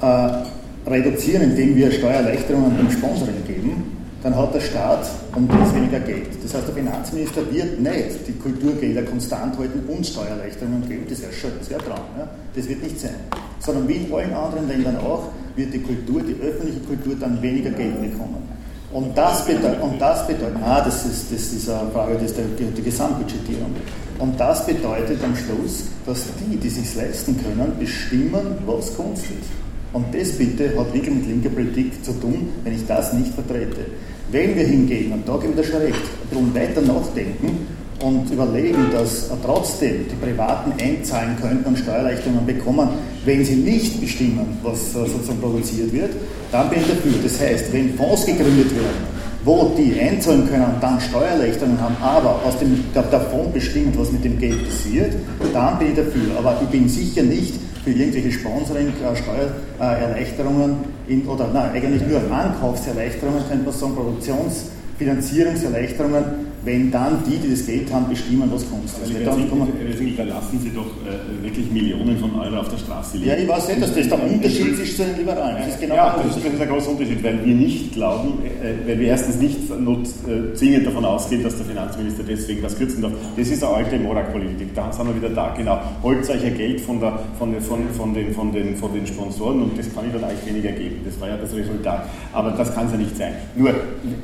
äh, 0.00 0.90
reduzieren, 0.90 1.42
indem 1.42 1.76
wir 1.76 1.90
Steuererleichterungen 1.90 2.76
beim 2.76 2.90
Sponsoring 2.90 3.44
geben, 3.46 3.94
dann 4.24 4.34
hat 4.34 4.54
der 4.54 4.60
Staat 4.60 5.06
um 5.36 5.46
das 5.46 5.74
weniger 5.74 6.00
Geld. 6.00 6.42
Das 6.42 6.54
heißt, 6.54 6.66
der 6.66 6.74
Finanzminister 6.74 7.42
wird 7.52 7.78
nicht 7.78 8.26
die 8.26 8.32
Kulturgelder 8.32 9.02
konstant 9.02 9.58
halten 9.58 9.84
und 9.86 10.06
Steuererleichterungen 10.06 10.88
geben, 10.88 11.04
das 11.10 11.20
wäre 11.20 11.32
schon, 11.32 11.50
das 11.58 11.68
wäre 11.68 11.84
Traum. 11.84 12.08
Ja? 12.18 12.26
Das 12.56 12.66
wird 12.66 12.82
nicht 12.82 12.98
sein. 12.98 13.16
Sondern 13.60 13.86
wie 13.86 13.96
in 13.96 14.12
allen 14.14 14.32
anderen 14.32 14.66
Ländern 14.66 14.96
auch, 14.96 15.28
wird 15.56 15.74
die 15.74 15.82
Kultur, 15.82 16.22
die 16.22 16.40
öffentliche 16.42 16.80
Kultur 16.80 17.14
dann 17.20 17.40
weniger 17.42 17.68
Geld 17.70 18.00
bekommen. 18.00 18.48
Und 18.94 19.16
das 19.16 19.44
bedeutet, 19.44 19.82
und 19.82 20.00
das 20.00 20.26
bedeutet 20.26 20.56
ah, 20.64 20.80
das 20.82 21.04
ist, 21.04 21.30
das 21.30 21.52
ist 21.52 21.68
eine 21.68 21.90
Frage 21.90 22.16
das 22.16 22.32
der, 22.32 22.46
der 22.46 22.82
Gesamtbudgetierung. 22.82 23.76
Und 24.20 24.40
das 24.40 24.64
bedeutet 24.64 25.22
am 25.22 25.36
Schluss, 25.36 25.84
dass 26.06 26.24
die, 26.40 26.56
die 26.56 26.70
sich 26.70 26.94
leisten 26.94 27.36
können, 27.42 27.72
bestimmen, 27.78 28.56
was 28.64 28.96
Kunst 28.96 29.24
ist. 29.24 29.50
Und 29.92 30.06
das 30.14 30.32
bitte 30.32 30.70
hat 30.78 30.94
wirklich 30.94 31.14
mit 31.14 31.26
linker 31.26 31.50
Politik 31.50 32.04
zu 32.04 32.12
tun, 32.14 32.48
wenn 32.64 32.74
ich 32.74 32.86
das 32.86 33.12
nicht 33.12 33.32
vertrete. 33.34 33.86
Wenn 34.30 34.56
wir 34.56 34.64
hingehen, 34.66 35.12
und 35.12 35.28
da 35.28 35.36
gebe 35.36 35.48
ich 35.50 35.56
dir 35.56 35.72
schon 35.72 35.82
recht, 35.82 36.00
darum 36.30 36.54
weiter 36.54 36.80
nachdenken 36.80 37.66
und 38.02 38.30
überlegen, 38.30 38.86
dass 38.92 39.30
trotzdem 39.44 40.06
die 40.10 40.24
Privaten 40.24 40.72
einzahlen 40.80 41.36
könnten 41.40 41.64
und 41.64 41.78
Steuerleistungen 41.78 42.44
bekommen, 42.44 42.88
wenn 43.24 43.44
sie 43.44 43.56
nicht 43.56 44.00
bestimmen, 44.00 44.58
was 44.62 44.90
äh, 44.90 45.08
sozusagen 45.08 45.40
produziert 45.40 45.92
wird, 45.92 46.10
dann 46.50 46.68
bin 46.70 46.80
ich 46.80 46.88
dafür. 46.88 47.12
Das 47.22 47.40
heißt, 47.40 47.72
wenn 47.72 47.94
Fonds 47.94 48.26
gegründet 48.26 48.74
werden, 48.74 49.14
wo 49.44 49.72
die 49.76 50.00
einzahlen 50.00 50.48
können 50.48 50.64
und 50.64 50.82
dann 50.82 51.00
Steuerleistungen 51.00 51.78
haben, 51.80 51.96
aber 52.00 52.40
aus 52.44 52.58
dem, 52.58 52.82
der, 52.94 53.02
der 53.02 53.20
Fonds 53.20 53.52
bestimmt, 53.52 53.98
was 53.98 54.10
mit 54.10 54.24
dem 54.24 54.38
Geld 54.38 54.64
passiert, 54.64 55.14
dann 55.52 55.78
bin 55.78 55.88
ich 55.88 55.96
dafür. 55.96 56.38
Aber 56.38 56.58
ich 56.62 56.68
bin 56.68 56.88
sicher 56.88 57.22
nicht 57.22 57.54
für 57.84 57.90
irgendwelche 57.90 58.32
Sponsoring, 58.32 58.88
äh, 58.88 59.14
Steuererleichterungen 59.14 60.76
in, 61.06 61.26
oder 61.26 61.48
nein, 61.52 61.72
eigentlich 61.74 62.00
nur 62.08 62.22
Ankaufserleichterungen, 62.32 63.46
könnte 63.48 63.64
man 63.64 63.74
sagen, 63.74 63.94
Produktionsfinanzierungserleichterungen 63.94 66.24
wenn 66.64 66.90
dann 66.90 67.22
die, 67.26 67.36
die 67.36 67.50
das 67.50 67.66
Geld 67.66 67.92
haben, 67.92 68.08
bestimmen, 68.08 68.50
was 68.50 68.68
Kunst 68.68 68.96
ist. 68.96 69.14
Also 69.14 69.24
da 69.24 70.24
lassen 70.24 70.60
Sie 70.60 70.70
doch 70.70 70.86
äh, 71.04 71.42
wirklich 71.44 71.70
Millionen 71.70 72.18
von 72.18 72.34
Euro 72.40 72.60
auf 72.60 72.68
der 72.68 72.78
Straße 72.78 73.18
liegen. 73.18 73.28
Ja, 73.28 73.36
ich 73.36 73.48
weiß 73.48 73.68
nicht, 73.68 73.82
dass 73.82 73.94
das 73.94 74.08
der 74.08 74.22
Unterschied 74.22 74.78
ist 74.78 74.96
zu 74.96 75.04
den 75.04 75.16
Liberalen. 75.18 75.56
Das 75.58 75.68
ist 75.68 75.80
genau 75.80 75.94
ja, 75.94 76.16
das 76.16 76.36
ist, 76.36 76.46
das 76.46 76.54
ist 76.54 76.60
ein 76.60 76.68
großer 76.68 76.90
Unterschied, 76.90 77.22
weil 77.22 77.44
wir 77.44 77.54
nicht 77.54 77.92
glauben, 77.92 78.38
äh, 78.44 78.88
weil 78.88 78.98
wir 78.98 79.08
erstens 79.08 79.36
nicht 79.36 79.80
not, 79.80 80.06
äh, 80.26 80.54
zwingend 80.54 80.86
davon 80.86 81.04
ausgehen, 81.04 81.42
dass 81.42 81.56
der 81.56 81.66
Finanzminister 81.66 82.22
deswegen 82.26 82.62
was 82.62 82.76
kürzen 82.76 83.02
darf. 83.02 83.12
Das 83.36 83.48
ist 83.48 83.62
eine 83.62 83.74
alte 83.74 83.98
Morak-Politik. 83.98 84.74
Da 84.74 84.90
sind 84.90 85.06
wir 85.06 85.16
wieder 85.16 85.30
da. 85.30 85.54
Genau. 85.56 85.80
Holt 86.02 86.28
euch 86.28 86.44
ein 86.44 86.56
Geld 86.56 86.80
von, 86.80 87.00
der, 87.00 87.18
von, 87.38 87.52
den, 87.52 87.60
von, 87.60 87.80
von, 87.90 88.14
den, 88.14 88.32
von, 88.32 88.52
den, 88.52 88.76
von 88.76 88.92
den 88.92 89.06
Sponsoren 89.06 89.62
und 89.62 89.78
das 89.78 89.92
kann 89.94 90.06
ich 90.06 90.12
dann 90.12 90.24
euch 90.24 90.46
weniger 90.46 90.72
geben. 90.72 91.00
Das 91.04 91.20
war 91.20 91.28
ja 91.28 91.36
das 91.36 91.54
Resultat. 91.54 92.08
Aber 92.32 92.52
das 92.52 92.74
kann 92.74 92.86
es 92.86 92.92
ja 92.92 92.98
nicht 92.98 93.16
sein. 93.16 93.34
Nur, 93.54 93.74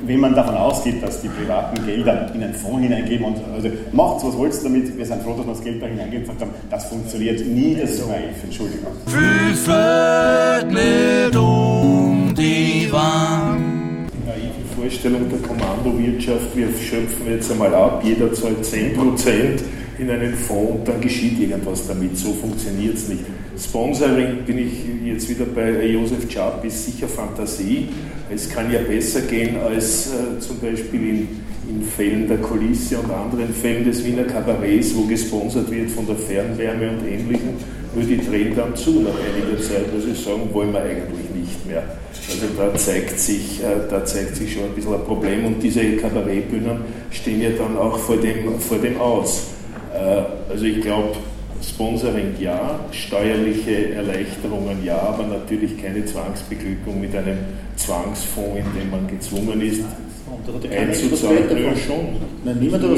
wenn 0.05 0.19
man 0.19 0.33
davon 0.33 0.55
ausgeht, 0.55 1.03
dass 1.03 1.21
die 1.21 1.29
privaten 1.29 1.85
Gelder 1.85 2.30
in 2.35 2.43
einen 2.43 2.53
Fonds 2.53 2.81
hineingeben 2.81 3.25
und 3.25 3.37
also 3.53 3.69
macht 3.91 4.25
was 4.25 4.37
wollt 4.37 4.53
damit. 4.63 4.97
Wir 4.97 5.05
sind 5.05 5.21
froh, 5.23 5.35
dass 5.37 5.45
wir 5.45 5.53
das 5.53 5.63
Geld 5.63 5.81
da 5.81 5.87
hineingeben 5.87 6.21
gesagt 6.21 6.41
haben. 6.41 6.51
Das 6.69 6.85
funktioniert 6.85 7.45
nie, 7.45 7.75
das 7.79 7.91
ist 7.91 8.07
naiv. 8.07 8.43
Entschuldigung. 8.43 8.91
Füße 9.07 10.65
mit 10.69 11.35
um 11.35 12.33
die 12.37 12.91
Wand. 12.91 14.09
Naive 14.25 14.61
Vorstellung 14.75 15.29
der 15.29 15.39
Kommandowirtschaft, 15.39 16.55
wir 16.55 16.67
schöpfen 16.67 17.29
jetzt 17.29 17.51
einmal 17.51 17.73
ab, 17.73 18.01
jeder 18.03 18.33
zahlt 18.33 18.63
10% 18.63 19.61
in 19.99 20.09
einen 20.09 20.33
Fonds 20.33 20.71
und 20.71 20.87
dann 20.87 21.01
geschieht 21.01 21.39
irgendwas 21.39 21.87
damit. 21.87 22.17
So 22.17 22.33
funktioniert 22.33 22.95
es 22.95 23.07
nicht. 23.07 23.23
Sponsoring 23.57 24.43
bin 24.45 24.57
ich 24.57 25.05
jetzt 25.05 25.29
wieder 25.29 25.45
bei 25.45 25.85
Josef 25.85 26.27
Czap, 26.27 26.65
ist 26.65 26.85
sicher 26.85 27.07
Fantasie. 27.07 27.89
Es 28.33 28.49
kann 28.49 28.71
ja 28.71 28.79
besser 28.79 29.21
gehen 29.21 29.57
als 29.57 30.07
äh, 30.07 30.39
zum 30.39 30.59
Beispiel 30.59 31.09
in 31.09 31.27
in 31.71 31.83
Fällen 31.83 32.27
der 32.27 32.37
Kulisse 32.37 32.99
und 32.99 33.09
anderen 33.11 33.53
Fällen 33.53 33.85
des 33.85 34.03
Wiener 34.03 34.23
Kabarets, 34.23 34.95
wo 34.95 35.03
gesponsert 35.03 35.71
wird 35.71 35.89
von 35.89 36.05
der 36.05 36.15
Fernwärme 36.15 36.89
und 36.91 37.07
Ähnlichem, 37.07 37.53
nur 37.95 38.03
die 38.03 38.17
drehen 38.17 38.55
dann 38.55 38.75
zu 38.75 39.01
nach 39.01 39.11
einiger 39.11 39.61
Zeit, 39.61 39.85
weil 39.91 40.01
sie 40.01 40.21
sagen, 40.21 40.49
wollen 40.51 40.73
wir 40.73 40.81
eigentlich 40.81 41.29
nicht 41.33 41.67
mehr. 41.67 41.83
Also 42.29 42.45
da 42.57 42.73
zeigt 42.75 43.19
sich, 43.19 43.61
äh, 43.63 43.89
da 43.89 44.05
zeigt 44.05 44.35
sich 44.35 44.53
schon 44.53 44.63
ein 44.63 44.75
bisschen 44.75 44.93
ein 44.93 45.03
Problem 45.03 45.45
und 45.45 45.63
diese 45.63 45.81
Kabarettbühnen 45.97 46.81
stehen 47.09 47.41
ja 47.41 47.49
dann 47.51 47.77
auch 47.77 47.97
vor 47.97 48.17
dem, 48.17 48.59
vor 48.59 48.77
dem 48.77 48.99
aus. 48.99 49.47
Äh, 49.93 50.51
also 50.51 50.65
ich 50.65 50.81
glaube, 50.81 51.15
Sponsoring 51.61 52.35
ja, 52.39 52.79
steuerliche 52.91 53.93
Erleichterungen 53.93 54.83
ja, 54.83 54.97
aber 54.99 55.27
natürlich 55.27 55.81
keine 55.81 56.03
Zwangsbeglückung 56.05 56.99
mit 56.99 57.15
einem 57.15 57.37
Zwangsfonds, 57.75 58.57
in 58.57 58.79
dem 58.79 58.89
man 58.89 59.07
gezwungen 59.07 59.61
ist, 59.61 59.83
und 60.31 60.47
da 60.47 60.53
hat 60.53 60.63
ja 60.63 60.69
keiner 60.69 60.91
etwas 60.91 61.21
davon. 61.21 61.77
schon. 61.85 62.05
Nein, 62.45 62.57
niemand 62.59 62.83
hat 62.83 62.91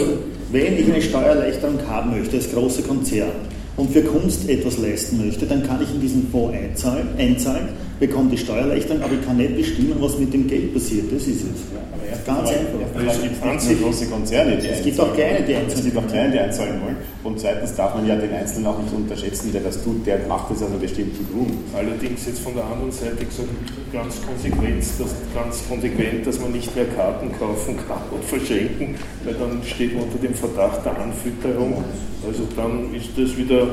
Wenn 0.51 0.79
ich 0.79 0.91
eine 0.91 1.01
Steuererleichterung 1.01 1.79
haben 1.87 2.17
möchte 2.17 2.37
als 2.37 2.51
großer 2.51 2.83
Konzern 2.83 3.31
und 3.77 3.91
für 3.91 4.01
Kunst 4.01 4.49
etwas 4.49 4.77
leisten 4.77 5.25
möchte, 5.25 5.45
dann 5.45 5.63
kann 5.63 5.81
ich 5.81 5.93
in 5.93 6.01
diesen 6.01 6.29
Fonds 6.29 6.55
einzahlen, 6.55 7.07
einzahlen 7.17 7.69
bekomme 8.07 8.29
die 8.31 8.37
Steuererleichterung, 8.37 9.01
aber 9.01 9.13
ich 9.13 9.25
kann 9.25 9.37
nicht 9.37 9.55
bestimmen, 9.55 9.95
was 9.99 10.17
mit 10.17 10.33
dem 10.33 10.47
Geld 10.47 10.73
passiert. 10.73 11.05
Das 11.11 11.23
ist 11.23 11.43
es. 11.43 12.25
Ganz 12.25 12.49
einfach. 12.49 13.07
Es 13.07 13.21
gibt 13.21 13.69
nicht 13.69 13.81
große 13.81 14.05
Konzerne, 14.07 14.57
die 14.57 14.67
Es 14.67 14.83
gibt 14.83 14.99
auch 14.99 15.13
kleine, 15.13 15.41
die 15.41 15.55
einzahlen. 15.55 15.79
Es 15.79 15.83
gibt 15.85 15.97
auch 15.97 16.07
kleine, 16.07 16.31
die 16.31 16.39
einzahlen 16.39 16.81
wollen. 16.81 16.97
Und 17.23 17.39
zweitens 17.39 17.75
darf 17.75 17.95
man 17.95 18.07
ja 18.07 18.15
den 18.15 18.31
Einzelnen 18.33 18.67
auch 18.67 18.79
nicht 18.79 18.93
unterschätzen, 18.93 19.51
der 19.51 19.61
das 19.61 19.83
tut, 19.83 20.05
der 20.05 20.19
macht 20.27 20.51
das 20.51 20.61
aus 20.61 20.69
einem 20.69 20.79
bestimmten 20.79 21.25
Grund. 21.31 21.53
Allerdings 21.73 22.25
jetzt 22.25 22.39
von 22.39 22.53
der 22.53 22.65
anderen 22.65 22.91
Seite 22.91 23.25
gesagt, 23.25 23.49
ganz 23.91 24.21
konsequent, 24.21 24.83
dass, 24.99 25.15
ganz 25.33 25.63
konsequent, 25.67 26.27
dass 26.27 26.39
man 26.39 26.51
nicht 26.51 26.75
mehr 26.75 26.85
Karten 26.85 27.31
kaufen 27.39 27.77
kann 27.87 28.03
und 28.11 28.23
verschenken, 28.23 28.95
weil 29.23 29.33
dann 29.33 29.61
steht 29.65 29.93
man 29.93 30.03
unter 30.03 30.19
dem 30.19 30.33
Verdacht 30.33 30.85
der 30.85 30.97
Anfütterung. 30.99 31.83
Also 32.25 32.43
dann 32.55 32.93
ist 32.93 33.09
das 33.17 33.35
wieder 33.37 33.67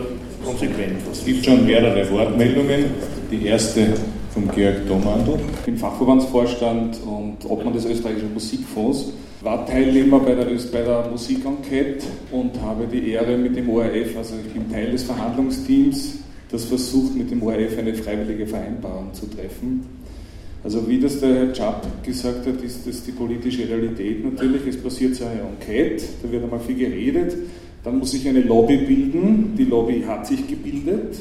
konsequent. 0.44 0.98
Es 1.12 1.24
gibt 1.24 1.44
schon 1.44 1.66
mehrere 1.66 2.08
Wortmeldungen. 2.10 2.86
Die 3.30 3.46
erste 3.46 3.94
vom 4.32 4.48
Georg 4.52 4.86
Domandl. 4.86 5.38
Ich 5.54 5.60
bin 5.64 5.76
Fachverbandsvorstand 5.76 6.98
und 7.04 7.38
Obmann 7.48 7.72
des 7.72 7.84
österreichischen 7.84 8.32
Musikfonds, 8.32 9.12
war 9.40 9.66
Teilnehmer 9.66 10.20
bei 10.20 10.34
der, 10.34 10.44
bei 10.44 10.82
der 10.82 11.08
Musikenquete 11.10 12.06
und 12.30 12.60
habe 12.60 12.86
die 12.86 13.10
Ehre 13.10 13.36
mit 13.36 13.56
dem 13.56 13.68
ORF, 13.70 14.16
also 14.16 14.34
ich 14.44 14.52
bin 14.52 14.70
Teil 14.70 14.92
des 14.92 15.02
Verhandlungsteams, 15.02 16.18
das 16.50 16.64
versucht 16.64 17.16
mit 17.16 17.30
dem 17.30 17.42
ORF 17.42 17.78
eine 17.78 17.94
freiwillige 17.94 18.46
Vereinbarung 18.46 19.12
zu 19.12 19.26
treffen. 19.26 19.86
Also 20.62 20.86
wie 20.86 21.00
das 21.00 21.20
der 21.20 21.34
Herr 21.34 21.52
Chapp 21.52 22.04
gesagt 22.04 22.46
hat, 22.46 22.62
ist 22.62 22.86
das 22.86 23.02
die 23.02 23.12
politische 23.12 23.66
Realität 23.66 24.22
natürlich. 24.22 24.66
Es 24.68 24.76
passiert 24.76 25.14
so 25.14 25.24
eine 25.24 25.40
Enquete, 25.40 26.04
da 26.22 26.30
wird 26.30 26.44
einmal 26.44 26.60
viel 26.60 26.76
geredet, 26.76 27.34
dann 27.82 27.98
muss 27.98 28.10
sich 28.10 28.28
eine 28.28 28.42
Lobby 28.42 28.76
bilden, 28.76 29.54
die 29.56 29.64
Lobby 29.64 30.04
hat 30.06 30.26
sich 30.26 30.46
gebildet. 30.46 31.16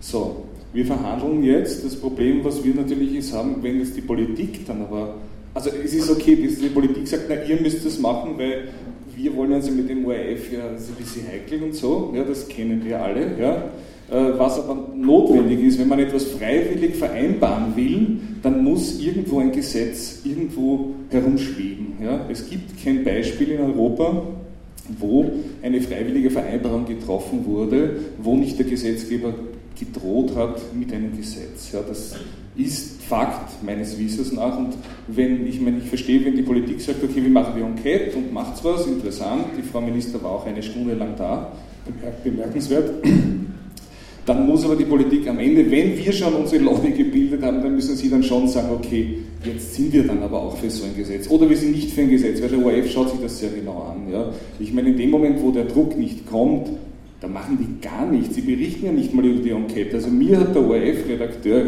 So, 0.00 0.43
wir 0.74 0.84
verhandeln 0.84 1.42
jetzt. 1.42 1.84
Das 1.84 1.96
Problem, 1.96 2.44
was 2.44 2.62
wir 2.62 2.74
natürlich 2.74 3.14
ist 3.14 3.32
haben, 3.32 3.62
wenn 3.62 3.78
jetzt 3.78 3.96
die 3.96 4.02
Politik 4.02 4.66
dann 4.66 4.82
aber, 4.82 5.14
also 5.54 5.70
es 5.70 5.94
ist 5.94 6.10
okay, 6.10 6.36
die 6.36 6.68
Politik 6.68 7.08
sagt, 7.08 7.24
na 7.28 7.36
ihr 7.42 7.60
müsst 7.60 7.86
das 7.86 7.98
machen, 7.98 8.32
weil 8.36 8.68
wir 9.16 9.36
wollen 9.36 9.52
uns 9.52 9.70
mit 9.70 9.88
dem 9.88 10.04
ORF 10.04 10.52
ja 10.52 10.68
ein 10.68 10.96
bisschen 10.98 11.26
heikel 11.28 11.62
und 11.62 11.74
so, 11.74 12.12
ja, 12.14 12.24
das 12.24 12.48
kennen 12.48 12.84
wir 12.84 13.00
alle, 13.00 13.38
ja. 13.40 13.70
Äh, 14.10 14.38
was 14.38 14.58
aber 14.58 14.88
notwendig 14.94 15.62
ist, 15.62 15.78
wenn 15.78 15.88
man 15.88 15.98
etwas 15.98 16.24
freiwillig 16.24 16.96
vereinbaren 16.96 17.74
will, 17.74 18.18
dann 18.42 18.62
muss 18.62 19.00
irgendwo 19.00 19.38
ein 19.38 19.50
Gesetz 19.50 20.20
irgendwo 20.24 20.90
herumschweben. 21.08 21.94
Ja. 22.02 22.26
Es 22.30 22.50
gibt 22.50 22.84
kein 22.84 23.02
Beispiel 23.02 23.52
in 23.52 23.60
Europa, 23.60 24.24
wo 24.98 25.30
eine 25.62 25.80
freiwillige 25.80 26.30
Vereinbarung 26.30 26.84
getroffen 26.84 27.46
wurde, 27.46 27.96
wo 28.18 28.36
nicht 28.36 28.58
der 28.58 28.66
Gesetzgeber 28.66 29.32
gedroht 29.78 30.34
hat 30.36 30.74
mit 30.74 30.92
einem 30.92 31.16
Gesetz. 31.16 31.72
Ja, 31.72 31.80
das 31.86 32.14
ist 32.56 33.02
Fakt 33.02 33.62
meines 33.62 33.98
Wissens 33.98 34.32
nach. 34.32 34.56
Und 34.56 34.74
wenn, 35.08 35.46
ich 35.46 35.60
meine, 35.60 35.78
ich 35.78 35.84
verstehe, 35.84 36.24
wenn 36.24 36.36
die 36.36 36.42
Politik 36.42 36.80
sagt, 36.80 37.02
okay, 37.02 37.22
wir 37.22 37.30
machen 37.30 37.54
die 37.56 37.62
Enquete 37.62 38.16
und 38.16 38.32
macht's 38.32 38.64
was, 38.64 38.86
interessant, 38.86 39.46
die 39.58 39.62
Frau 39.62 39.80
Minister 39.80 40.22
war 40.22 40.32
auch 40.32 40.46
eine 40.46 40.62
Stunde 40.62 40.94
lang 40.94 41.14
da, 41.16 41.52
bemerkenswert. 42.22 43.04
Dann 44.26 44.46
muss 44.46 44.64
aber 44.64 44.76
die 44.76 44.86
Politik 44.86 45.28
am 45.28 45.38
Ende, 45.38 45.70
wenn 45.70 45.98
wir 45.98 46.12
schon 46.12 46.32
unsere 46.32 46.64
Lobby 46.64 46.92
gebildet 46.92 47.42
haben, 47.42 47.60
dann 47.60 47.74
müssen 47.74 47.94
sie 47.94 48.08
dann 48.08 48.22
schon 48.22 48.48
sagen, 48.48 48.68
okay, 48.72 49.18
jetzt 49.44 49.74
sind 49.74 49.92
wir 49.92 50.06
dann 50.06 50.22
aber 50.22 50.40
auch 50.40 50.56
für 50.56 50.70
so 50.70 50.84
ein 50.84 50.96
Gesetz. 50.96 51.28
Oder 51.28 51.50
wir 51.50 51.56
sind 51.58 51.72
nicht 51.72 51.90
für 51.90 52.00
ein 52.00 52.08
Gesetz, 52.08 52.40
weil 52.40 52.48
der 52.48 52.64
ORF 52.64 52.90
schaut 52.90 53.10
sich 53.10 53.20
das 53.20 53.38
sehr 53.38 53.50
genau 53.50 53.94
an. 53.94 54.10
Ja. 54.10 54.32
Ich 54.58 54.72
meine, 54.72 54.88
in 54.88 54.96
dem 54.96 55.10
Moment, 55.10 55.42
wo 55.42 55.50
der 55.50 55.64
Druck 55.64 55.98
nicht 55.98 56.26
kommt, 56.26 56.68
da 57.24 57.30
machen 57.30 57.56
die 57.58 57.80
gar 57.80 58.04
nichts. 58.06 58.34
Sie 58.34 58.42
berichten 58.42 58.84
ja 58.84 58.92
nicht 58.92 59.14
mal 59.14 59.24
über 59.24 59.42
die 59.42 59.50
Enquete. 59.50 59.96
Also 59.96 60.10
mir 60.10 60.38
hat 60.38 60.54
der 60.54 60.62
ORF-Redakteur, 60.62 61.64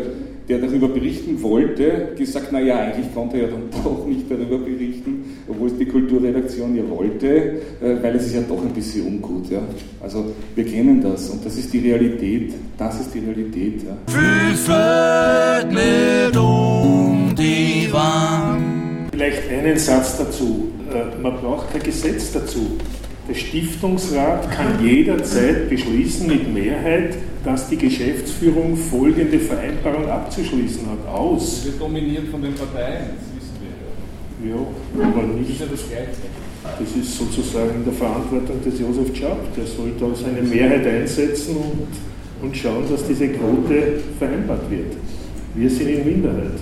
der 0.49 0.59
darüber 0.59 0.89
berichten 0.89 1.43
wollte, 1.43 2.09
gesagt, 2.17 2.53
naja, 2.53 2.79
eigentlich 2.79 3.13
konnte 3.15 3.39
er 3.39 3.45
ja 3.45 3.49
dann 3.49 3.63
doch 3.85 4.07
nicht 4.07 4.31
darüber 4.31 4.59
berichten, 4.59 5.25
obwohl 5.49 5.69
es 5.69 5.79
die 5.79 5.87
Kulturredaktion 5.87 6.77
ja 6.77 6.83
wollte, 6.91 7.27
äh, 7.27 8.03
weil 8.03 8.17
es 8.17 8.27
ist 8.27 8.35
ja 8.35 8.43
doch 8.47 8.63
ein 8.63 8.75
bisschen 8.75 9.07
ungut. 9.07 9.51
Ja. 9.51 9.63
Also 10.03 10.27
wir 10.55 10.65
kennen 10.67 11.01
das 11.01 11.31
und 11.31 11.45
das 11.45 11.57
ist 11.57 11.73
die 11.73 11.79
Realität. 11.79 12.53
Das 12.77 13.01
ist 13.01 13.15
die 13.15 13.21
Realität. 13.21 13.83
Ja. 13.83 13.97
mit 15.71 16.37
um 16.37 17.35
die 17.35 17.91
Wand. 17.91 19.11
Vielleicht 19.11 19.49
einen 19.51 19.79
Satz 19.79 20.19
dazu. 20.19 20.69
Äh, 20.93 21.19
man 21.21 21.35
braucht 21.39 21.73
kein 21.73 21.83
Gesetz 21.83 22.33
dazu. 22.33 22.77
Der 23.29 23.35
Stiftungsrat 23.35 24.51
kann 24.53 24.85
jederzeit 24.85 25.69
beschließen 25.69 26.29
mit 26.29 26.53
Mehrheit, 26.53 27.17
dass 27.45 27.69
die 27.69 27.77
Geschäftsführung 27.77 28.77
folgende 28.77 29.41
Vereinbarung 29.41 30.09
abzuschließen 30.09 30.83
hat. 30.89 31.13
Aus. 31.13 31.57
Das 31.57 31.67
wird 31.67 31.81
dominiert 31.81 32.29
von 32.29 32.41
den 32.43 32.55
Parteien, 32.55 33.07
das 33.17 33.37
wissen 33.37 33.59
wir 34.41 34.51
ja. 34.51 34.57
Ja, 34.57 35.09
aber 35.09 35.23
nicht. 35.23 35.51
Das 35.51 35.55
ist 35.55 35.61
ja 35.61 35.67
das 35.67 35.89
Gleiche. 35.89 36.47
Das 36.79 36.97
ist 36.97 37.19
sozusagen 37.19 37.77
in 37.77 37.85
der 37.85 37.93
Verantwortung 37.95 38.63
des 38.65 38.79
Josef 38.81 39.17
Schaub. 39.17 39.55
Der 39.57 39.67
soll 39.67 39.93
da 39.99 40.15
seine 40.15 40.43
Mehrheit 40.43 40.87
einsetzen 40.87 41.57
und, 41.57 42.45
und 42.45 42.57
schauen, 42.57 42.85
dass 42.91 43.07
diese 43.07 43.29
Quote 43.29 44.01
vereinbart 44.19 44.71
wird. 44.71 44.97
Wir 45.55 45.71
sind 45.71 45.89
in 45.89 46.05
Minderheit. 46.05 46.59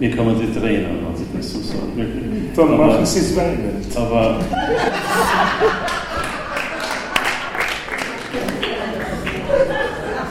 Mir 0.00 0.10
kann 0.10 0.26
man 0.26 0.36
sich 0.36 0.52
drehen, 0.52 0.86
wenn 0.86 1.16
Sie 1.16 1.24
das 1.36 1.52
so 1.52 1.60
sagen. 1.60 2.50
Dann 2.56 2.68
aber, 2.68 2.86
machen 2.86 3.06
Sie 3.06 3.20
es 3.20 3.36
weinend. 3.36 3.96
Aber. 3.96 4.40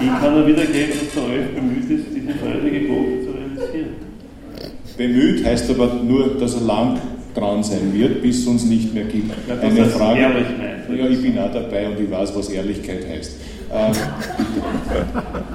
ich 0.01 0.07
kann 0.07 0.33
nur 0.33 0.47
wiedergeben, 0.47 0.89
dass 0.99 1.13
der 1.13 1.23
Rolf 1.23 1.55
bemüht 1.55 1.89
ist, 1.89 2.05
diese 2.13 2.37
freiwillige 2.37 2.87
Quote 2.87 3.23
zu 3.23 3.31
realisieren. 3.31 3.89
Bemüht 4.97 5.45
heißt 5.45 5.69
aber 5.69 5.93
nur, 6.03 6.37
dass 6.37 6.55
er 6.55 6.61
lang 6.61 6.99
dran 7.33 7.63
sein 7.63 7.93
wird, 7.93 8.21
bis 8.21 8.39
es 8.39 8.47
uns 8.47 8.65
nicht 8.65 8.93
mehr 8.93 9.05
gibt. 9.05 9.31
Ja, 9.47 9.59
Eine 9.59 9.85
Frage. 9.85 10.19
Ja, 10.19 11.07
ich 11.07 11.21
bin 11.21 11.39
auch 11.39 11.51
dabei 11.51 11.87
und 11.87 11.99
ich 11.99 12.11
weiß, 12.11 12.35
was 12.35 12.49
Ehrlichkeit 12.49 13.07
heißt. 13.09 13.37
Ähm, 13.73 13.91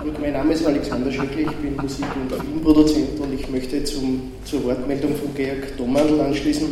Gut, 0.03 0.21
mein 0.21 0.33
Name 0.33 0.53
ist 0.53 0.67
Alexander 0.67 1.13
Schöckli, 1.13 1.43
ich 1.43 1.57
bin 1.59 1.77
Musik- 1.77 2.05
und 2.21 2.33
Filmproduzent 2.33 3.21
und 3.21 3.33
ich 3.33 3.49
möchte 3.49 3.85
zum, 3.85 4.33
zur 4.45 4.65
Wortmeldung 4.65 5.15
von 5.15 5.33
Georg 5.37 5.77
Domandl 5.77 6.21
anschließen. 6.21 6.67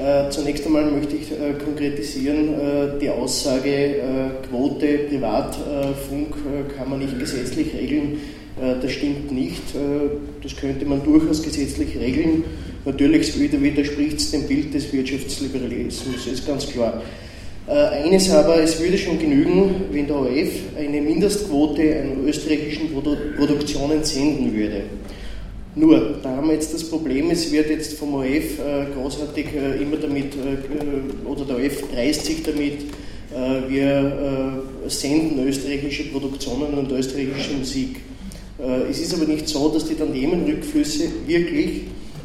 Äh, 0.00 0.30
zunächst 0.30 0.64
einmal 0.66 0.88
möchte 0.88 1.16
ich 1.16 1.32
äh, 1.32 1.54
konkretisieren, 1.64 2.54
äh, 2.54 2.98
die 3.00 3.10
Aussage, 3.10 3.70
äh, 3.70 4.02
Quote 4.48 4.98
Privatfunk 5.08 6.36
äh, 6.46 6.72
kann 6.76 6.88
man 6.88 7.00
nicht 7.00 7.18
gesetzlich 7.18 7.74
regeln. 7.74 8.20
Äh, 8.62 8.80
das 8.80 8.92
stimmt 8.92 9.32
nicht. 9.32 9.62
das 10.42 10.56
könnte 10.56 10.84
man 10.84 11.02
durchaus 11.02 11.42
gesetzlich 11.42 11.98
regeln. 11.98 12.44
Natürlich 12.84 13.36
widerspricht 13.36 14.18
es 14.18 14.30
dem 14.30 14.46
Bild 14.46 14.72
des 14.72 14.92
Wirtschaftsliberalismus, 14.92 16.28
ist 16.28 16.46
ganz 16.46 16.68
klar. 16.68 17.02
Äh, 17.68 18.02
eines 18.02 18.30
aber, 18.30 18.62
es 18.62 18.80
würde 18.80 18.96
schon 18.96 19.18
genügen, 19.18 19.74
wenn 19.92 20.06
der 20.06 20.16
ORF 20.16 20.50
eine 20.78 21.02
Mindestquote 21.02 22.00
an 22.00 22.26
österreichischen 22.26 22.90
Produ 22.90 23.14
Produktionen 23.36 24.02
senden 24.02 24.54
würde. 24.54 24.84
Nur, 25.74 26.16
da 26.22 26.30
haben 26.30 26.46
wir 26.46 26.54
jetzt 26.54 26.72
das 26.72 26.82
Problem, 26.82 27.30
es 27.30 27.52
wird 27.52 27.68
jetzt 27.68 27.98
vom 27.98 28.14
ORF 28.14 28.58
äh, 28.58 28.86
großartig 28.94 29.48
äh, 29.54 29.82
immer 29.82 29.98
damit, 29.98 30.34
äh, 30.34 31.28
oder 31.28 31.44
der 31.44 31.56
ORF 31.56 31.92
preist 31.92 32.24
sich 32.24 32.42
damit, 32.42 32.84
äh, 33.34 33.70
wir 33.70 34.64
äh, 34.86 34.88
senden 34.88 35.46
österreichische 35.46 36.04
Produktionen 36.04 36.72
und 36.72 36.90
österreichische 36.90 37.52
Musik. 37.52 37.96
es 38.90 38.98
ist 38.98 39.14
aber 39.14 39.26
nicht 39.26 39.46
so, 39.46 39.68
dass 39.68 39.84
die 39.84 39.94
Tandemrückflüsse 39.94 41.04
wirklich 41.28 41.82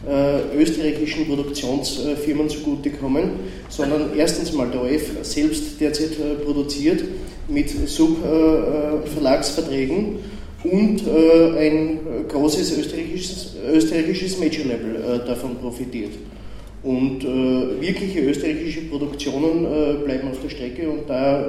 äh, 0.07 0.57
österreichischen 0.57 1.27
Produktionsfirmen 1.27 2.49
zugutekommen, 2.49 3.31
sondern 3.69 4.09
erstens 4.17 4.51
mal 4.53 4.69
der 4.69 4.81
OF 4.81 5.11
selbst 5.21 5.79
derzeit 5.79 6.19
äh, 6.19 6.33
produziert 6.43 7.03
mit 7.47 7.69
Subverlagsverträgen 7.69 10.17
und 10.63 11.07
äh, 11.07 11.57
ein 11.57 11.99
großes 12.27 12.77
österreichisches, 12.77 13.55
österreichisches 13.71 14.37
Major-Label 14.39 14.95
äh, 14.95 15.25
davon 15.25 15.55
profitiert. 15.57 16.11
Und 16.83 17.23
äh, 17.23 17.81
wirkliche 17.81 18.19
österreichische 18.21 18.81
Produktionen 18.81 20.03
bleiben 20.03 20.27
auf 20.29 20.39
der 20.41 20.49
Strecke 20.49 20.89
und 20.89 21.09
da 21.09 21.47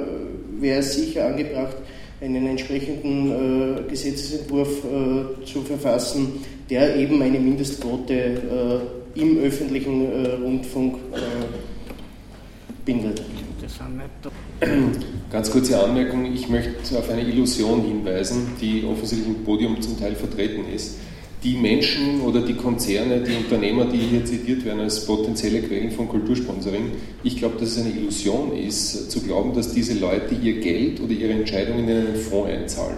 wäre 0.59 0.79
es 0.79 0.95
sicher 0.95 1.27
angebracht, 1.27 1.75
einen 2.25 2.47
entsprechenden 2.47 3.77
äh, 3.77 3.89
Gesetzesentwurf 3.89 4.83
äh, 4.83 5.45
zu 5.45 5.61
verfassen, 5.61 6.43
der 6.69 6.95
eben 6.95 7.21
eine 7.21 7.39
Mindestquote 7.39 8.13
äh, 8.13 9.19
im 9.19 9.37
öffentlichen 9.37 10.25
äh, 10.25 10.29
Rundfunk 10.33 10.95
äh, 11.13 11.17
bindet. 12.83 13.21
Ganz 15.31 15.51
kurze 15.51 15.83
Anmerkung, 15.83 16.25
ich 16.33 16.49
möchte 16.49 16.97
auf 16.97 17.09
eine 17.09 17.21
Illusion 17.21 17.83
hinweisen, 17.83 18.47
die 18.61 18.83
offensichtlich 18.85 19.27
im 19.27 19.43
Podium 19.43 19.81
zum 19.81 19.99
Teil 19.99 20.15
vertreten 20.15 20.65
ist 20.73 20.97
die 21.45 21.55
Menschen 21.55 22.21
oder 22.21 22.41
die 22.41 22.55
Konzerne, 22.55 23.21
die 23.21 23.35
Unternehmer, 23.35 23.85
die 23.85 23.99
hier 23.99 24.25
zitiert 24.25 24.65
werden 24.65 24.79
als 24.79 25.05
potenzielle 25.05 25.61
Quellen 25.61 25.91
von 25.91 26.09
Kultursponsoring, 26.09 26.91
ich 27.23 27.37
glaube, 27.37 27.59
dass 27.59 27.77
es 27.77 27.85
eine 27.85 27.93
Illusion 27.93 28.57
ist, 28.57 29.11
zu 29.11 29.21
glauben, 29.21 29.53
dass 29.53 29.71
diese 29.71 29.93
Leute 29.93 30.33
ihr 30.33 30.59
Geld 30.59 30.99
oder 30.99 31.11
ihre 31.11 31.33
Entscheidungen 31.33 31.87
in 31.87 31.97
einen 31.97 32.15
Fonds 32.15 32.49
einzahlen. 32.49 32.97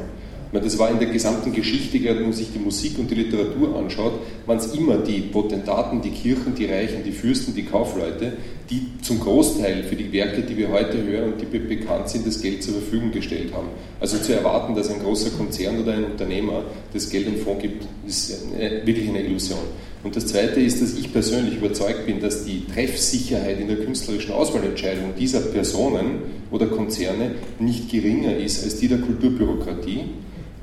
Meine, 0.53 0.63
das 0.63 0.79
war 0.79 0.89
in 0.89 0.99
der 0.99 1.09
gesamten 1.09 1.51
Geschichte, 1.51 2.01
wenn 2.05 2.21
man 2.21 2.31
sich 2.31 2.53
die 2.53 2.59
Musik 2.59 2.97
und 2.97 3.11
die 3.11 3.15
Literatur 3.15 3.77
anschaut, 3.77 4.13
waren 4.45 4.57
es 4.57 4.73
immer 4.73 4.95
die 4.95 5.19
Potentaten, 5.19 6.01
die 6.01 6.11
Kirchen, 6.11 6.55
die 6.55 6.67
Reichen, 6.67 7.03
die 7.03 7.11
Fürsten, 7.11 7.53
die 7.53 7.65
Kaufleute, 7.65 8.37
die 8.69 8.81
zum 9.01 9.19
Großteil 9.19 9.83
für 9.83 9.95
die 9.95 10.11
Werke, 10.11 10.41
die 10.41 10.57
wir 10.57 10.69
heute 10.69 11.01
hören 11.03 11.33
und 11.33 11.41
die 11.41 11.45
bekannt 11.57 12.09
sind, 12.09 12.27
das 12.27 12.41
Geld 12.41 12.63
zur 12.63 12.75
Verfügung 12.75 13.11
gestellt 13.11 13.53
haben. 13.53 13.67
Also 13.99 14.17
zu 14.17 14.33
erwarten, 14.33 14.75
dass 14.75 14.89
ein 14.89 14.99
großer 14.99 15.31
Konzern 15.31 15.81
oder 15.81 15.93
ein 15.93 16.03
Unternehmer 16.03 16.63
das 16.93 17.09
Geld 17.09 17.27
im 17.27 17.37
Fonds 17.37 17.61
gibt, 17.61 17.85
ist 18.05 18.33
wirklich 18.83 19.07
eine 19.09 19.23
Illusion. 19.23 19.59
Und 20.03 20.15
das 20.15 20.27
Zweite 20.27 20.59
ist, 20.59 20.81
dass 20.81 20.93
ich 20.93 21.11
persönlich 21.11 21.57
überzeugt 21.57 22.05
bin, 22.05 22.19
dass 22.19 22.45
die 22.45 22.65
Treffsicherheit 22.65 23.59
in 23.59 23.67
der 23.67 23.77
künstlerischen 23.77 24.31
Auswahlentscheidung 24.31 25.13
dieser 25.17 25.39
Personen 25.39 26.21
oder 26.51 26.67
Konzerne 26.67 27.31
nicht 27.59 27.89
geringer 27.89 28.35
ist 28.37 28.63
als 28.63 28.77
die 28.77 28.87
der 28.87 28.99
Kulturbürokratie 28.99 30.01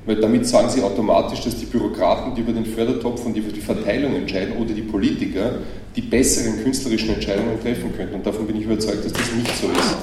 Weil 0.07 0.17
damit 0.17 0.47
sagen 0.47 0.69
sie 0.69 0.83
automatisch, 0.83 1.41
dass 1.41 1.57
die 1.57 1.65
Bürokraten, 1.65 2.35
die 2.35 2.43
über 2.43 2.53
den 2.53 2.67
Fördertopf 2.67 3.25
und 3.25 3.37
über 3.37 3.51
die 3.51 3.61
Verteilung 3.61 4.15
entscheiden, 4.15 4.57
oder 4.59 4.75
die 4.75 4.83
Politiker, 4.83 5.59
die 5.97 6.03
besseren 6.03 6.63
künstlerischen 6.63 7.15
Entscheidungen 7.15 7.61
treffen 7.63 7.95
könnten. 7.97 8.17
Und 8.17 8.27
davon 8.27 8.47
bin 8.47 8.57
ich 8.57 8.65
überzeugt, 8.65 9.05
dass 9.05 9.13
das 9.13 9.33
nicht 9.33 9.57
so 9.57 9.69
ist. 9.69 9.97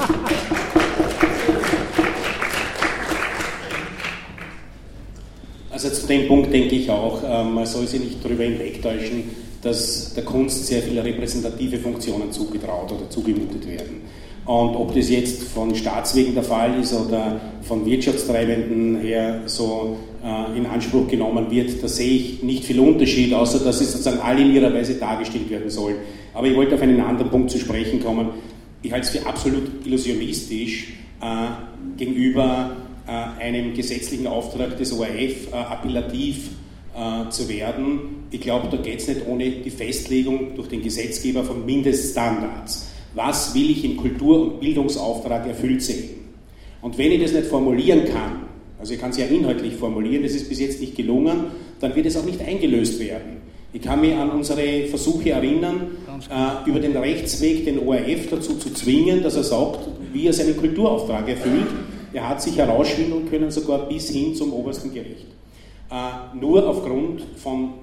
Also 5.69 5.89
zu 5.89 6.07
dem 6.07 6.27
Punkt 6.27 6.53
denke 6.53 6.75
ich 6.75 6.89
auch, 6.89 7.21
ähm, 7.23 7.53
man 7.53 7.65
soll 7.65 7.87
sich 7.87 7.99
nicht 7.99 8.23
darüber 8.23 8.43
hinwegtäuschen, 8.43 9.23
dass 9.61 10.13
der 10.13 10.23
Kunst 10.23 10.65
sehr 10.65 10.81
viele 10.81 11.03
repräsentative 11.03 11.77
Funktionen 11.77 12.31
zugetraut 12.31 12.91
oder 12.91 13.09
zugemutet 13.09 13.67
werden. 13.67 14.01
Und 14.45 14.75
ob 14.75 14.95
das 14.95 15.09
jetzt 15.09 15.43
von 15.43 15.75
Staatswegen 15.75 16.33
der 16.33 16.43
Fall 16.43 16.79
ist 16.79 16.93
oder 16.93 17.39
von 17.61 17.85
Wirtschaftstreibenden 17.85 18.99
her 18.99 19.41
so 19.45 19.97
äh, 20.23 20.57
in 20.57 20.65
Anspruch 20.65 21.07
genommen 21.07 21.51
wird, 21.51 21.83
da 21.83 21.87
sehe 21.87 22.11
ich 22.11 22.43
nicht 22.43 22.65
viel 22.65 22.79
Unterschied, 22.79 23.33
außer 23.33 23.59
dass 23.59 23.79
sie 23.79 23.85
sozusagen 23.85 24.19
alle 24.19 24.41
in 24.41 24.53
ihrer 24.53 24.73
Weise 24.73 24.95
dargestellt 24.95 25.49
werden 25.49 25.69
sollen. 25.69 25.97
Aber 26.33 26.47
ich 26.47 26.55
wollte 26.55 26.75
auf 26.75 26.81
einen 26.81 26.99
anderen 27.01 27.29
Punkt 27.29 27.51
zu 27.51 27.59
sprechen 27.59 28.03
kommen. 28.03 28.29
Ich 28.81 28.91
halte 28.91 29.05
es 29.05 29.11
für 29.11 29.27
absolut 29.27 29.85
illusionistisch, 29.85 30.93
äh, 31.21 31.97
gegenüber 31.97 32.77
äh, 33.07 33.43
einem 33.43 33.75
gesetzlichen 33.75 34.25
Auftrag 34.25 34.75
des 34.77 34.91
ORF 34.91 35.51
äh, 35.51 35.55
appellativ 35.55 36.49
äh, 36.95 37.29
zu 37.29 37.47
werden. 37.47 38.25
Ich 38.31 38.41
glaube, 38.41 38.69
da 38.75 38.77
geht 38.77 39.01
es 39.01 39.07
nicht 39.07 39.21
ohne 39.27 39.51
die 39.51 39.69
Festlegung 39.69 40.55
durch 40.55 40.67
den 40.69 40.81
Gesetzgeber 40.81 41.43
von 41.43 41.63
Mindeststandards 41.63 42.90
was 43.13 43.53
will 43.53 43.69
ich 43.69 43.83
im 43.83 43.97
Kultur- 43.97 44.41
und 44.41 44.59
Bildungsauftrag 44.59 45.47
erfüllt 45.47 45.81
sehen. 45.81 46.09
Und 46.81 46.97
wenn 46.97 47.11
ich 47.11 47.21
das 47.21 47.33
nicht 47.33 47.47
formulieren 47.47 48.05
kann, 48.05 48.43
also 48.79 48.93
ich 48.93 48.99
kann 48.99 49.11
es 49.11 49.17
ja 49.17 49.25
inhaltlich 49.25 49.75
formulieren, 49.75 50.23
das 50.23 50.33
ist 50.33 50.49
bis 50.49 50.59
jetzt 50.59 50.81
nicht 50.81 50.95
gelungen, 50.95 51.45
dann 51.79 51.95
wird 51.95 52.07
es 52.07 52.17
auch 52.17 52.25
nicht 52.25 52.41
eingelöst 52.41 52.99
werden. 52.99 53.41
Ich 53.73 53.81
kann 53.81 54.01
mich 54.01 54.13
an 54.15 54.31
unsere 54.31 54.87
Versuche 54.87 55.31
erinnern, 55.31 55.91
äh, 56.29 56.69
über 56.69 56.79
den 56.79 56.97
Rechtsweg 56.97 57.63
den 57.63 57.87
ORF 57.87 58.29
dazu 58.29 58.55
zu 58.55 58.73
zwingen, 58.73 59.23
dass 59.23 59.35
er 59.35 59.43
sagt, 59.43 59.87
wie 60.11 60.27
er 60.27 60.33
seinen 60.33 60.57
Kulturauftrag 60.57 61.29
erfüllt. 61.29 61.67
Er 62.11 62.27
hat 62.27 62.41
sich 62.41 62.57
herausschwindeln 62.57 63.29
können, 63.29 63.49
sogar 63.49 63.87
bis 63.87 64.09
hin 64.09 64.35
zum 64.35 64.51
obersten 64.51 64.93
Gericht. 64.93 65.27
Äh, 65.89 66.37
nur 66.37 66.67
aufgrund 66.67 67.21
von 67.37 67.73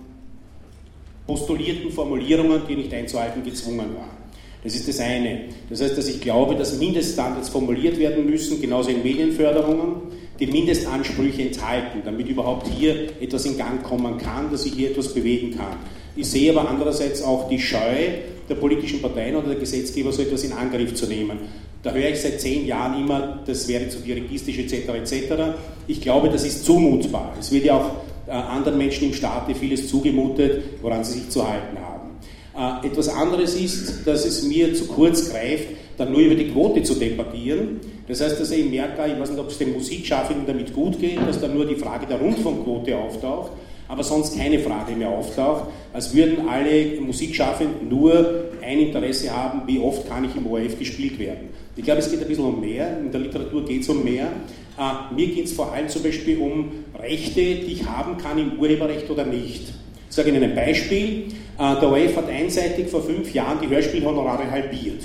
postulierten 1.27 1.91
Formulierungen, 1.91 2.63
die 2.69 2.77
nicht 2.77 2.93
einzuhalten 2.93 3.43
gezwungen 3.43 3.95
waren. 3.97 4.19
Das 4.65 4.75
ist 4.75 4.89
das 4.89 4.99
eine. 5.01 5.43
Das 5.71 5.81
heißt, 5.81 5.97
dass 5.97 6.09
ich 6.09 6.21
glaube, 6.21 6.57
dass 6.57 6.79
Mindeststandards 6.79 7.49
formuliert 7.49 7.99
werden 7.99 8.27
müssen, 8.27 8.61
genauso 8.61 8.91
in 8.91 9.03
Medienförderungen, 9.03 10.03
die 10.41 10.47
Mindestansprüche 10.47 11.43
enthalten, 11.43 12.03
damit 12.05 12.29
überhaupt 12.29 12.67
hier 12.69 13.09
etwas 13.21 13.45
in 13.45 13.57
Gang 13.57 13.83
kommen 13.83 14.19
kann, 14.19 14.51
dass 14.51 14.65
sich 14.65 14.75
hier 14.75 14.91
etwas 14.91 15.15
bewegen 15.15 15.57
kann. 15.57 15.77
Ich 16.17 16.29
sehe 16.29 16.51
aber 16.51 16.69
andererseits 16.69 17.23
auch 17.23 17.49
die 17.49 17.61
Scheu 17.61 18.09
der 18.49 18.55
politischen 18.55 19.01
Parteien 19.01 19.37
oder 19.37 19.49
der 19.49 19.59
Gesetzgeber, 19.59 20.13
so 20.13 20.23
etwas 20.23 20.43
in 20.43 20.53
Angriff 20.53 20.95
zu 20.95 21.07
nehmen. 21.07 21.39
Da 21.83 21.93
höre 21.93 22.11
ich 22.11 22.21
seit 22.21 22.41
zehn 22.41 22.67
Jahren 22.67 23.01
immer, 23.01 23.41
das 23.47 23.69
wäre 23.69 23.89
zu 23.89 24.01
dirigistisch 24.01 24.59
etc. 24.59 24.89
etc. 24.89 25.35
Ich 25.87 26.01
glaube, 26.01 26.29
das 26.29 26.45
ist 26.45 26.65
zumutbar. 26.65 27.37
Es 27.39 27.53
wird 27.53 27.67
ja 27.67 27.77
auch 27.77 27.91
äh, 28.27 28.33
anderen 28.33 28.79
Menschen 28.79 29.09
im 29.09 29.15
Staate 29.15 29.55
vieles 29.55 29.89
zugemutet, 29.89 30.63
woran 30.83 31.05
sie 31.05 31.21
sich 31.21 31.31
zu 31.31 31.49
halten 31.49 31.79
haben. 31.79 31.98
Äh, 32.59 32.89
etwas 32.89 33.09
anderes 33.09 33.55
ist, 33.55 34.05
dass 34.05 34.27
es 34.27 34.43
mir 34.43 34.75
zu 34.75 34.87
kurz 34.87 35.31
greift, 35.31 35.69
dann 35.97 36.11
nur 36.11 36.21
über 36.21 36.35
die 36.35 36.49
Quote 36.49 36.83
zu 36.83 36.95
debattieren. 36.95 37.81
Das 38.09 38.21
heißt, 38.21 38.41
dass 38.41 38.51
ich 38.51 38.69
merke, 38.69 39.13
ich 39.13 39.21
weiß 39.21 39.31
nicht, 39.31 39.39
ob 39.39 39.49
es 39.49 39.59
den 39.59 39.73
Musikschaffenden 39.75 40.45
damit 40.45 40.73
gut 40.73 40.99
geht, 40.99 41.19
dass 41.25 41.41
dann 41.41 41.55
nur 41.55 41.67
die 41.67 41.77
Frage 41.77 42.07
der 42.07 42.19
Rundfunkquote 42.19 42.97
auftaucht, 42.97 43.53
aber 43.87 44.03
sonst 44.03 44.37
keine 44.37 44.59
Frage 44.59 44.97
mehr 44.97 45.09
auftaucht, 45.09 45.71
als 45.93 46.13
würden 46.15 46.49
alle 46.49 47.01
Musikschaffenden 47.01 47.89
nur 47.89 48.47
ein 48.61 48.81
Interesse 48.81 49.31
haben, 49.31 49.63
wie 49.67 49.79
oft 49.79 50.09
kann 50.09 50.25
ich 50.25 50.35
im 50.35 50.47
ORF 50.47 50.79
gespielt 50.81 51.19
werden. 51.21 51.51
Ich 51.77 51.85
glaube, 51.85 52.01
es 52.01 52.11
geht 52.11 52.21
ein 52.21 52.27
bisschen 52.27 52.45
um 52.45 52.61
mehr, 52.61 52.99
in 52.99 53.13
der 53.13 53.21
Literatur 53.21 53.65
geht 53.65 53.83
es 53.83 53.89
um 53.89 54.03
mehr. 54.03 54.33
Äh, 54.77 55.15
mir 55.15 55.29
geht 55.29 55.45
es 55.45 55.53
vor 55.53 55.73
allem 55.73 55.89
zum 55.89 56.03
Beispiel 56.03 56.39
um 56.39 56.73
Rechte, 56.99 57.41
die 57.41 57.73
ich 57.73 57.87
haben 57.87 58.19
kann 58.19 58.37
im 58.37 58.59
Urheberrecht 58.59 59.09
oder 59.11 59.25
nicht. 59.25 59.63
Ich 60.11 60.17
sage 60.17 60.31
Ihnen 60.31 60.43
ein 60.43 60.55
Beispiel. 60.57 61.27
Äh, 61.59 61.81
der 61.81 61.91
ORF 61.91 62.17
hat 62.17 62.29
einseitig 62.29 62.89
vor 62.89 63.03
fünf 63.03 63.35
Jahren 63.35 63.59
die 63.61 63.69
Hörspielhonorare 63.69 64.49
halbiert. 64.51 65.03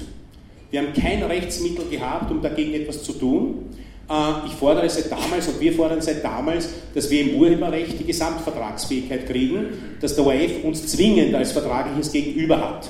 Wir 0.70 0.82
haben 0.82 0.94
kein 0.94 1.24
Rechtsmittel 1.24 1.86
gehabt, 1.90 2.32
um 2.32 2.42
dagegen 2.42 2.74
etwas 2.74 3.04
zu 3.04 3.14
tun. 3.14 3.70
Äh, 4.08 4.48
ich 4.48 4.54
fordere 4.54 4.88
seit 4.88 5.12
damals 5.12 5.48
und 5.48 5.60
wir 5.60 5.74
fordern 5.74 6.02
seit 6.02 6.24
damals, 6.24 6.70
dass 6.94 7.10
wir 7.10 7.22
im 7.22 7.40
Urheberrecht 7.40 8.00
die 8.00 8.06
Gesamtvertragsfähigkeit 8.06 9.26
kriegen, 9.26 9.66
dass 10.00 10.16
der 10.16 10.28
ORF 10.28 10.64
uns 10.64 10.86
zwingend 10.88 11.34
als 11.34 11.54
vertragliches 11.54 12.12
Gegenüber 12.12 12.60
hat. 12.62 12.88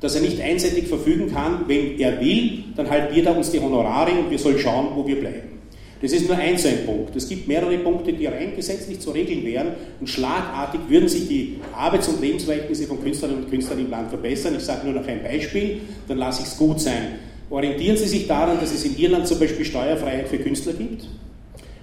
Dass 0.00 0.14
er 0.14 0.20
nicht 0.20 0.40
einseitig 0.40 0.88
verfügen 0.88 1.32
kann, 1.32 1.64
wenn 1.68 1.98
er 1.98 2.20
will, 2.20 2.64
dann 2.76 2.90
halbiert 2.90 3.24
er 3.24 3.36
uns 3.36 3.50
die 3.52 3.60
Honorare 3.60 4.10
und 4.12 4.30
wir 4.30 4.38
sollen 4.38 4.58
schauen, 4.58 4.88
wo 4.94 5.06
wir 5.06 5.18
bleiben. 5.18 5.51
Das 6.02 6.10
ist 6.10 6.26
nur 6.26 6.36
ein 6.36 6.58
so 6.58 6.66
ein 6.66 6.84
Punkt. 6.84 7.14
Es 7.14 7.28
gibt 7.28 7.46
mehrere 7.46 7.78
Punkte, 7.78 8.12
die 8.12 8.26
rein 8.26 8.56
gesetzlich 8.56 8.98
zu 8.98 9.12
regeln 9.12 9.44
wären 9.44 9.68
und 10.00 10.08
schlagartig 10.08 10.80
würden 10.88 11.08
sich 11.08 11.28
die 11.28 11.60
Arbeits- 11.72 12.08
und 12.08 12.20
Lebensverhältnisse 12.20 12.88
von 12.88 13.00
Künstlerinnen 13.00 13.44
und 13.44 13.50
Künstlern 13.50 13.78
im 13.78 13.88
Land 13.88 14.08
verbessern. 14.08 14.56
Ich 14.58 14.64
sage 14.64 14.84
nur 14.84 15.00
noch 15.00 15.06
ein 15.06 15.22
Beispiel, 15.22 15.80
dann 16.08 16.18
lasse 16.18 16.42
ich 16.42 16.48
es 16.48 16.58
gut 16.58 16.80
sein. 16.80 17.20
Orientieren 17.50 17.96
Sie 17.96 18.08
sich 18.08 18.26
daran, 18.26 18.58
dass 18.58 18.74
es 18.74 18.84
in 18.84 18.98
Irland 18.98 19.28
zum 19.28 19.38
Beispiel 19.38 19.64
Steuerfreiheit 19.64 20.26
für 20.26 20.38
Künstler 20.38 20.72
gibt? 20.72 21.04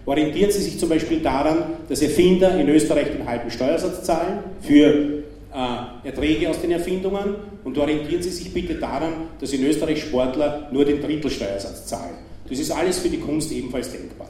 Orientieren 0.06 0.52
Sie 0.52 0.62
sich 0.62 0.78
zum 0.78 0.90
Beispiel 0.90 1.22
daran, 1.22 1.64
dass 1.88 2.02
Erfinder 2.02 2.60
in 2.60 2.68
Österreich 2.68 3.12
den 3.12 3.26
halben 3.26 3.50
Steuersatz 3.50 4.04
zahlen 4.04 4.40
für 4.62 5.24
äh, 5.54 6.08
Erträge 6.08 6.50
aus 6.50 6.60
den 6.60 6.72
Erfindungen? 6.72 7.36
Und 7.64 7.78
orientieren 7.78 8.22
Sie 8.22 8.32
sich 8.32 8.54
bitte 8.54 8.76
daran, 8.76 9.14
dass 9.40 9.54
in 9.54 9.64
Österreich 9.64 10.02
Sportler 10.02 10.68
nur 10.74 10.84
den 10.84 11.02
Drittelsteuersatz 11.02 11.86
zahlen. 11.86 12.29
Das 12.50 12.58
ist 12.58 12.72
alles 12.72 12.98
für 12.98 13.10
die 13.10 13.20
Kunst 13.20 13.52
ebenfalls 13.52 13.92
denkbar. 13.92 14.28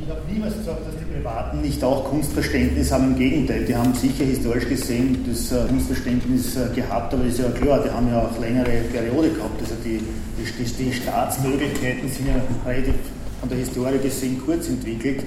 Ich 0.00 0.08
habe 0.08 0.20
niemals 0.32 0.56
gesagt, 0.56 0.86
dass 0.86 0.94
die 0.96 1.12
Privaten 1.12 1.60
nicht 1.60 1.84
auch 1.84 2.08
Kunstverständnis 2.08 2.90
haben. 2.90 3.12
Im 3.12 3.18
Gegenteil, 3.18 3.66
die 3.66 3.76
haben 3.76 3.92
sicher 3.92 4.24
historisch 4.24 4.66
gesehen 4.66 5.22
das 5.28 5.52
äh, 5.52 5.68
Kunstverständnis 5.68 6.56
äh, 6.56 6.74
gehabt, 6.74 7.12
aber 7.12 7.24
ist 7.24 7.38
ja 7.38 7.50
klar, 7.50 7.82
die 7.84 7.90
haben 7.90 8.08
ja 8.08 8.22
auch 8.22 8.40
längere 8.40 8.80
Periode 8.90 9.28
gehabt. 9.28 9.60
Also 9.60 9.74
die, 9.84 10.00
die, 10.38 10.84
die 10.84 10.92
Staatsmöglichkeiten 10.92 12.08
sind 12.08 12.28
ja 12.28 12.42
relativ 12.66 12.94
von 13.40 13.48
der 13.50 13.58
Historie 13.58 13.98
gesehen 13.98 14.40
kurz 14.42 14.68
entwickelt. 14.68 15.20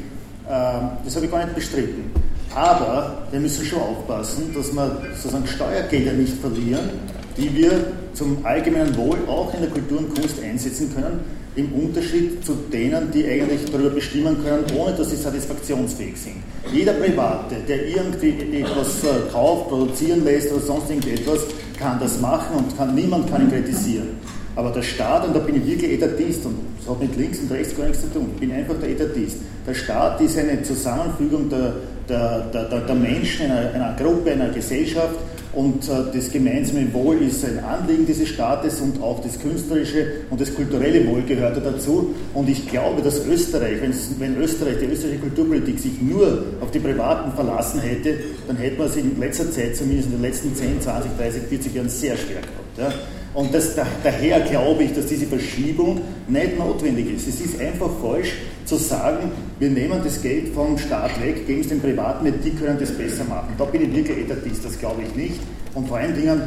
Ähm, 0.49 0.89
das 1.05 1.15
habe 1.15 1.25
ich 1.25 1.31
gar 1.31 1.45
nicht 1.45 1.53
bestritten. 1.53 2.20
Aber 2.55 3.27
wir 3.31 3.39
müssen 3.39 3.65
schon 3.65 3.79
aufpassen, 3.79 4.53
dass 4.53 4.73
wir 4.73 5.01
sozusagen 5.15 5.47
Steuergelder 5.47 6.13
nicht 6.13 6.33
verlieren, 6.39 6.89
die 7.37 7.55
wir 7.55 7.71
zum 8.13 8.45
allgemeinen 8.45 8.95
Wohl 8.97 9.17
auch 9.27 9.53
in 9.53 9.61
der 9.61 9.69
Kultur 9.69 9.99
und 9.99 10.13
Kunst 10.15 10.41
einsetzen 10.43 10.93
können, 10.93 11.19
im 11.55 11.71
Unterschied 11.73 12.45
zu 12.45 12.53
denen, 12.71 13.11
die 13.11 13.25
eigentlich 13.25 13.69
darüber 13.71 13.89
bestimmen 13.89 14.37
können, 14.43 14.63
ohne 14.77 14.93
dass 14.93 15.09
sie 15.09 15.17
satisfaktionsfähig 15.17 16.15
sind. 16.17 16.35
Jeder 16.71 16.93
Private, 16.93 17.55
der 17.67 17.87
irgendwie 17.87 18.61
etwas 18.61 19.03
äh, 19.03 19.29
kauft, 19.31 19.69
produzieren 19.69 20.23
lässt 20.23 20.51
oder 20.51 20.61
sonst 20.61 20.89
irgendetwas, 20.89 21.39
kann 21.77 21.99
das 21.99 22.19
machen 22.21 22.57
und 22.57 22.77
kann, 22.77 22.95
niemand 22.95 23.29
kann 23.29 23.41
ihn 23.41 23.51
kritisieren. 23.51 24.09
Aber 24.55 24.71
der 24.71 24.81
Staat, 24.81 25.27
und 25.27 25.35
da 25.35 25.39
bin 25.39 25.57
ich 25.57 25.65
wirklich 25.65 25.93
Etatist, 25.93 26.45
und 26.45 26.55
das 26.79 26.89
hat 26.89 27.01
mit 27.01 27.15
links 27.17 27.39
und 27.39 27.51
rechts 27.51 27.75
gar 27.75 27.85
nichts 27.85 28.01
zu 28.01 28.11
tun, 28.13 28.29
ich 28.33 28.39
bin 28.39 28.51
einfach 28.51 28.75
der 28.79 28.89
Etatist. 28.89 29.37
Der 29.67 29.73
Staat 29.73 30.21
ist 30.21 30.37
eine 30.37 30.61
Zusammenfügung 30.63 31.49
der, 31.49 31.73
der, 32.11 32.65
der, 32.65 32.79
der 32.81 32.95
Menschen, 32.95 33.49
einer, 33.49 33.73
einer, 33.73 33.95
Gruppe, 33.95 34.31
einer 34.31 34.49
Gesellschaft, 34.49 35.15
und 35.53 35.83
äh, 35.89 36.03
das 36.13 36.31
gemeinsame 36.31 36.93
Wohl 36.93 37.21
ist 37.23 37.43
ein 37.43 37.59
Anliegen 37.59 38.05
dieses 38.05 38.29
Staates 38.29 38.79
und 38.79 39.01
auch 39.01 39.21
das 39.21 39.37
künstlerische 39.39 40.07
und 40.29 40.39
das 40.39 40.53
kulturelle 40.55 41.05
Wohl 41.07 41.23
gehört 41.23 41.57
dazu. 41.57 42.15
Und 42.33 42.47
ich 42.47 42.69
glaube, 42.69 43.01
dass 43.01 43.25
Österreich, 43.25 43.81
wenn 43.81 44.37
Österreich, 44.37 44.77
die 44.79 44.85
österreichische 44.85 45.19
Kulturpolitik 45.19 45.77
sich 45.77 46.01
nur 46.01 46.45
auf 46.61 46.71
die 46.71 46.79
Privaten 46.79 47.33
verlassen 47.33 47.81
hätte, 47.81 48.15
dann 48.47 48.55
hätte 48.55 48.77
man 48.77 48.87
es 48.87 48.95
in 48.95 49.19
letzter 49.19 49.51
Zeit, 49.51 49.75
zumindest 49.75 50.07
in 50.07 50.13
den 50.13 50.21
letzten 50.21 50.55
10, 50.55 50.81
20, 50.81 51.11
30, 51.17 51.41
40 51.43 51.75
Jahren 51.75 51.89
sehr 51.89 52.15
schwer 52.15 52.39
gehabt. 52.41 52.77
Ja. 52.77 53.20
Und 53.33 53.53
das, 53.53 53.75
daher 53.75 54.41
glaube 54.41 54.83
ich, 54.83 54.93
dass 54.93 55.05
diese 55.05 55.25
Verschiebung 55.25 56.01
nicht 56.27 56.57
notwendig 56.59 57.15
ist. 57.15 57.27
Es 57.27 57.39
ist 57.39 57.59
einfach 57.59 57.89
falsch 58.01 58.33
zu 58.65 58.75
sagen, 58.75 59.31
wir 59.59 59.69
nehmen 59.69 60.01
das 60.03 60.21
Geld 60.21 60.49
vom 60.53 60.77
Staat 60.77 61.21
weg, 61.21 61.47
geben 61.47 61.61
es 61.61 61.69
den 61.69 61.81
Privaten, 61.81 62.25
die 62.43 62.49
können 62.51 62.77
das 62.77 62.91
besser 62.91 63.23
machen. 63.23 63.53
Da 63.57 63.65
bin 63.65 63.83
ich 63.83 63.95
wirklich 63.95 64.17
Etatist, 64.25 64.65
das 64.65 64.77
glaube 64.77 65.03
ich 65.03 65.15
nicht. 65.15 65.39
Und 65.73 65.87
vor 65.87 65.97
allen 65.97 66.15
Dingen, 66.15 66.41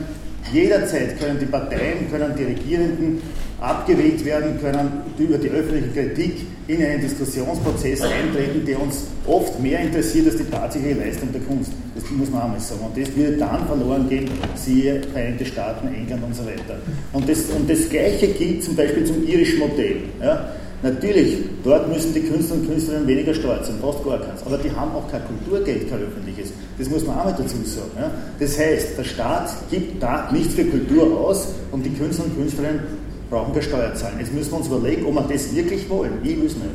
jederzeit 0.52 1.18
können 1.18 1.38
die 1.38 1.46
Parteien, 1.46 2.10
können 2.10 2.34
die 2.36 2.44
Regierenden 2.44 3.22
abgewählt 3.60 4.22
werden, 4.24 4.60
können 4.60 5.02
über 5.18 5.38
die 5.38 5.48
öffentliche 5.48 5.88
Kritik 5.88 6.46
in 6.66 6.82
einen 6.82 7.00
Diskussionsprozess 7.00 8.00
eintreten, 8.02 8.64
der 8.66 8.80
uns 8.80 9.04
oft 9.26 9.60
mehr 9.60 9.80
interessiert 9.80 10.26
als 10.26 10.36
die 10.38 10.44
tatsächliche 10.44 10.98
Leistung 10.98 11.30
der 11.32 11.42
Kunst. 11.42 11.72
Das 11.94 12.10
muss 12.10 12.30
man 12.30 12.42
auch 12.42 12.48
mal 12.48 12.60
sagen. 12.60 12.80
Und 12.86 13.00
das 13.00 13.14
würde 13.14 13.36
dann 13.36 13.66
verloren 13.66 14.08
gehen, 14.08 14.30
siehe 14.54 15.02
Vereinigte 15.12 15.44
Staaten, 15.44 15.88
England 15.88 16.24
und 16.24 16.34
so 16.34 16.44
weiter. 16.44 16.78
Und 17.12 17.28
das, 17.28 17.44
und 17.50 17.68
das 17.68 17.88
Gleiche 17.88 18.28
gilt 18.28 18.64
zum 18.64 18.76
Beispiel 18.76 19.04
zum 19.04 19.26
irischen 19.26 19.58
Modell. 19.58 19.96
Ja? 20.20 20.48
Natürlich, 20.82 21.38
dort 21.62 21.88
müssen 21.88 22.12
die 22.12 22.20
Künstler 22.20 22.56
und 22.56 22.68
Künstlerinnen 22.68 23.06
weniger 23.06 23.32
stolz 23.32 23.68
sein, 23.68 23.76
fast 23.80 24.04
gar 24.04 24.18
keins. 24.20 24.42
Aber 24.44 24.58
die 24.58 24.70
haben 24.70 24.92
auch 24.92 25.10
kein 25.10 25.22
Kulturgeld, 25.24 25.88
kein 25.88 26.00
öffentliches. 26.00 26.52
Das 26.78 26.90
muss 26.90 27.06
man 27.06 27.18
auch 27.18 27.24
mal 27.24 27.30
dazu 27.32 27.56
sagen. 27.64 27.90
Ja? 27.98 28.10
Das 28.38 28.58
heißt, 28.58 28.98
der 28.98 29.04
Staat 29.04 29.50
gibt 29.70 30.02
da 30.02 30.30
nichts 30.30 30.54
für 30.54 30.64
Kultur 30.64 31.20
aus 31.20 31.48
und 31.72 31.84
die 31.86 31.90
Künstler 31.90 32.26
und 32.26 32.36
Künstlerinnen 32.36 32.80
brauchen 33.30 33.52
keine 33.52 33.64
Steuer 33.64 33.94
zahlen. 33.94 34.16
Jetzt 34.18 34.32
müssen 34.32 34.50
wir 34.52 34.58
uns 34.58 34.66
überlegen, 34.66 35.06
ob 35.06 35.14
wir 35.14 35.22
das 35.22 35.54
wirklich 35.54 35.88
wollen. 35.88 36.12
Ich 36.22 36.36
will 36.36 36.46
es 36.46 36.56
nicht. 36.56 36.68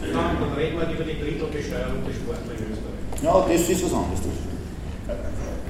Dann 0.00 0.52
reden 0.56 0.78
wir 0.78 0.88
über 0.88 1.04
die 1.04 1.18
Drittelbesteuerung 1.20 2.00
der 2.06 2.14
Sportler 2.14 2.54
in 2.56 2.72
Österreich. 2.72 3.22
Ja, 3.22 3.46
das 3.46 3.68
ist 3.68 3.84
was 3.84 3.92
anderes. 3.92 4.20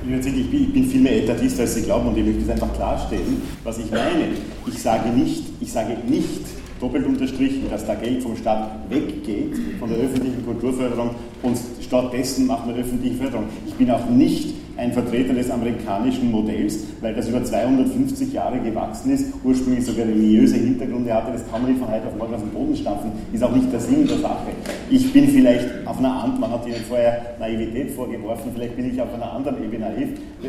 Ich 0.02 0.50
bin, 0.50 0.62
ich 0.62 0.72
bin 0.72 0.84
viel 0.86 1.00
mehr 1.02 1.24
Etatist, 1.24 1.60
als 1.60 1.74
Sie 1.74 1.82
glauben, 1.82 2.08
und 2.08 2.16
ich 2.16 2.24
möchte 2.24 2.40
das 2.42 2.50
einfach 2.50 2.72
klarstellen, 2.74 3.42
was 3.64 3.78
ich 3.78 3.90
meine. 3.90 4.28
Ich 4.66 4.80
sage 4.80 5.10
nicht, 5.10 5.44
ich 5.60 5.72
sage 5.72 5.96
nicht, 6.08 6.46
doppelt 6.80 7.06
unterstrichen, 7.06 7.68
dass 7.68 7.86
da 7.86 7.94
Geld 7.94 8.22
vom 8.22 8.36
Staat 8.36 8.88
weggeht, 8.88 9.54
von 9.78 9.90
der 9.90 9.98
öffentlichen 9.98 10.44
Kulturförderung, 10.44 11.10
und 11.42 11.58
stattdessen 11.82 12.46
macht 12.46 12.66
man 12.66 12.76
öffentliche 12.76 13.16
Förderung. 13.16 13.46
Ich 13.66 13.74
bin 13.74 13.90
auch 13.90 14.08
nicht 14.08 14.54
ein 14.80 14.92
Vertreter 14.92 15.34
des 15.34 15.50
amerikanischen 15.50 16.30
Modells, 16.30 16.78
weil 17.02 17.14
das 17.14 17.28
über 17.28 17.44
250 17.44 18.32
Jahre 18.32 18.58
gewachsen 18.60 19.12
ist, 19.12 19.26
ursprünglich 19.44 19.84
sogar 19.84 20.06
religiöse 20.06 20.56
Hintergründe 20.56 21.12
hatte, 21.12 21.32
das 21.32 21.48
kann 21.50 21.62
man 21.62 21.72
nicht 21.72 21.82
von 21.82 21.92
heute 21.92 22.06
auf 22.06 22.16
morgen 22.16 22.34
aus 22.34 22.40
dem 22.40 22.50
Boden 22.50 22.74
stampfen, 22.74 23.12
ist 23.32 23.44
auch 23.44 23.54
nicht 23.54 23.70
der 23.70 23.80
Sinn 23.80 24.06
der 24.06 24.18
Sache. 24.18 24.48
Ich 24.88 25.12
bin 25.12 25.28
vielleicht 25.28 25.68
auf 25.84 25.98
einer 25.98 26.22
anderen, 26.22 26.40
man 26.40 26.50
hat 26.52 26.66
Ihnen 26.66 26.82
vorher 26.88 27.34
Naivität 27.38 27.90
vorgeworfen, 27.90 28.52
vielleicht 28.54 28.76
bin 28.76 28.90
ich 28.92 29.00
auf 29.00 29.12
einer 29.12 29.30
anderen 29.30 29.62
Ebene 29.62 29.80
naiv, 29.80 30.08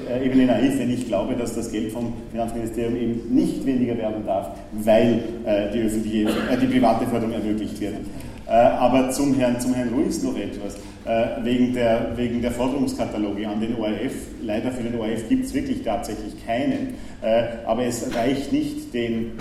äh, 0.10 0.26
Ebene 0.26 0.46
naiv, 0.46 0.80
wenn 0.80 0.90
ich 0.90 1.06
glaube, 1.08 1.36
dass 1.36 1.54
das 1.54 1.70
Geld 1.70 1.92
vom 1.92 2.14
Finanzministerium 2.32 2.96
eben 2.96 3.36
nicht 3.36 3.66
weniger 3.66 3.98
werden 3.98 4.26
darf, 4.26 4.52
weil 4.72 5.24
äh, 5.46 5.72
die, 5.74 5.82
öffentliche, 5.82 6.30
äh, 6.30 6.58
die 6.62 6.68
private 6.68 7.06
Förderung 7.06 7.34
ermöglicht 7.34 7.80
wird. 7.82 7.96
Äh, 8.52 8.54
aber 8.54 9.10
zum 9.12 9.34
Herrn, 9.36 9.60
zum 9.62 9.74
Herrn 9.74 9.94
Ruiz 9.94 10.22
noch 10.24 10.36
etwas. 10.36 10.76
Äh, 11.06 11.44
wegen, 11.44 11.74
der, 11.74 12.12
wegen 12.16 12.42
der 12.42 12.52
Forderungskataloge 12.52 13.48
an 13.48 13.62
den 13.62 13.76
ORF. 13.76 14.14
Leider 14.44 14.72
für 14.72 14.84
den 14.84 15.00
ORF 15.00 15.30
gibt 15.30 15.46
es 15.46 15.54
wirklich 15.54 15.84
tatsächlich 15.84 16.46
keinen. 16.46 16.96
Äh, 17.22 17.44
aber 17.66 17.86
es 17.86 18.14
reicht 18.14 18.52
nicht, 18.52 18.94
den, 18.94 19.32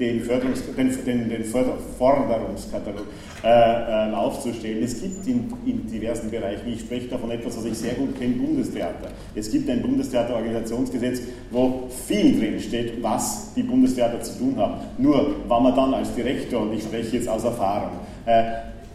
den, 0.00 0.22
Förderungs, 0.22 0.62
den, 0.76 1.04
den, 1.04 1.28
den 1.28 1.44
Forderungskatalog 1.44 3.06
äh, 3.44 3.48
äh, 3.48 4.14
aufzustellen. 4.14 4.82
Es 4.82 5.00
gibt 5.00 5.26
in, 5.26 5.52
in, 5.66 5.86
diversen 5.86 6.30
Bereichen, 6.30 6.66
ich 6.66 6.80
spreche 6.80 7.08
davon 7.08 7.30
etwas, 7.30 7.58
was 7.58 7.66
ich 7.66 7.74
sehr 7.74 7.94
gut 7.94 8.18
kenne, 8.18 8.34
Bundestheater. 8.34 9.10
Es 9.34 9.52
gibt 9.52 9.68
ein 9.68 9.82
Bundestheaterorganisationsgesetz, 9.82 11.20
wo 11.50 11.88
viel 12.06 12.40
drinsteht, 12.40 13.02
was 13.02 13.52
die 13.54 13.62
Bundestheater 13.62 14.20
zu 14.22 14.38
tun 14.38 14.56
haben. 14.56 14.80
Nur, 14.98 15.36
wenn 15.46 15.62
man 15.62 15.76
dann 15.76 15.94
als 15.94 16.14
Direktor, 16.14 16.62
und 16.62 16.72
ich 16.72 16.82
spreche 16.82 17.18
jetzt 17.18 17.28
aus 17.28 17.44
Erfahrung, 17.44 18.00
äh, 18.26 18.42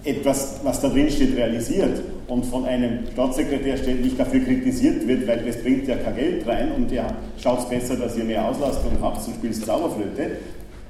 etwas, 0.03 0.61
was 0.63 0.79
da 0.81 0.89
drin 0.89 1.09
steht, 1.09 1.35
realisiert 1.35 2.01
und 2.27 2.45
von 2.45 2.65
einem 2.65 2.99
Staatssekretär 3.11 3.77
ständig 3.77 4.15
dafür 4.17 4.39
kritisiert 4.41 5.07
wird, 5.07 5.27
weil 5.27 5.39
das 5.39 5.57
bringt 5.57 5.87
ja 5.87 5.95
kein 5.97 6.15
Geld 6.15 6.47
rein 6.47 6.71
und 6.71 6.91
ihr 6.91 7.05
schaut 7.41 7.59
es 7.59 7.65
besser, 7.65 7.95
dass 7.97 8.17
ihr 8.17 8.23
mehr 8.23 8.45
Auslastung 8.45 8.91
habt 9.01 9.27
und 9.27 9.35
spielt 9.35 9.55
Zauberflöte, 9.55 10.37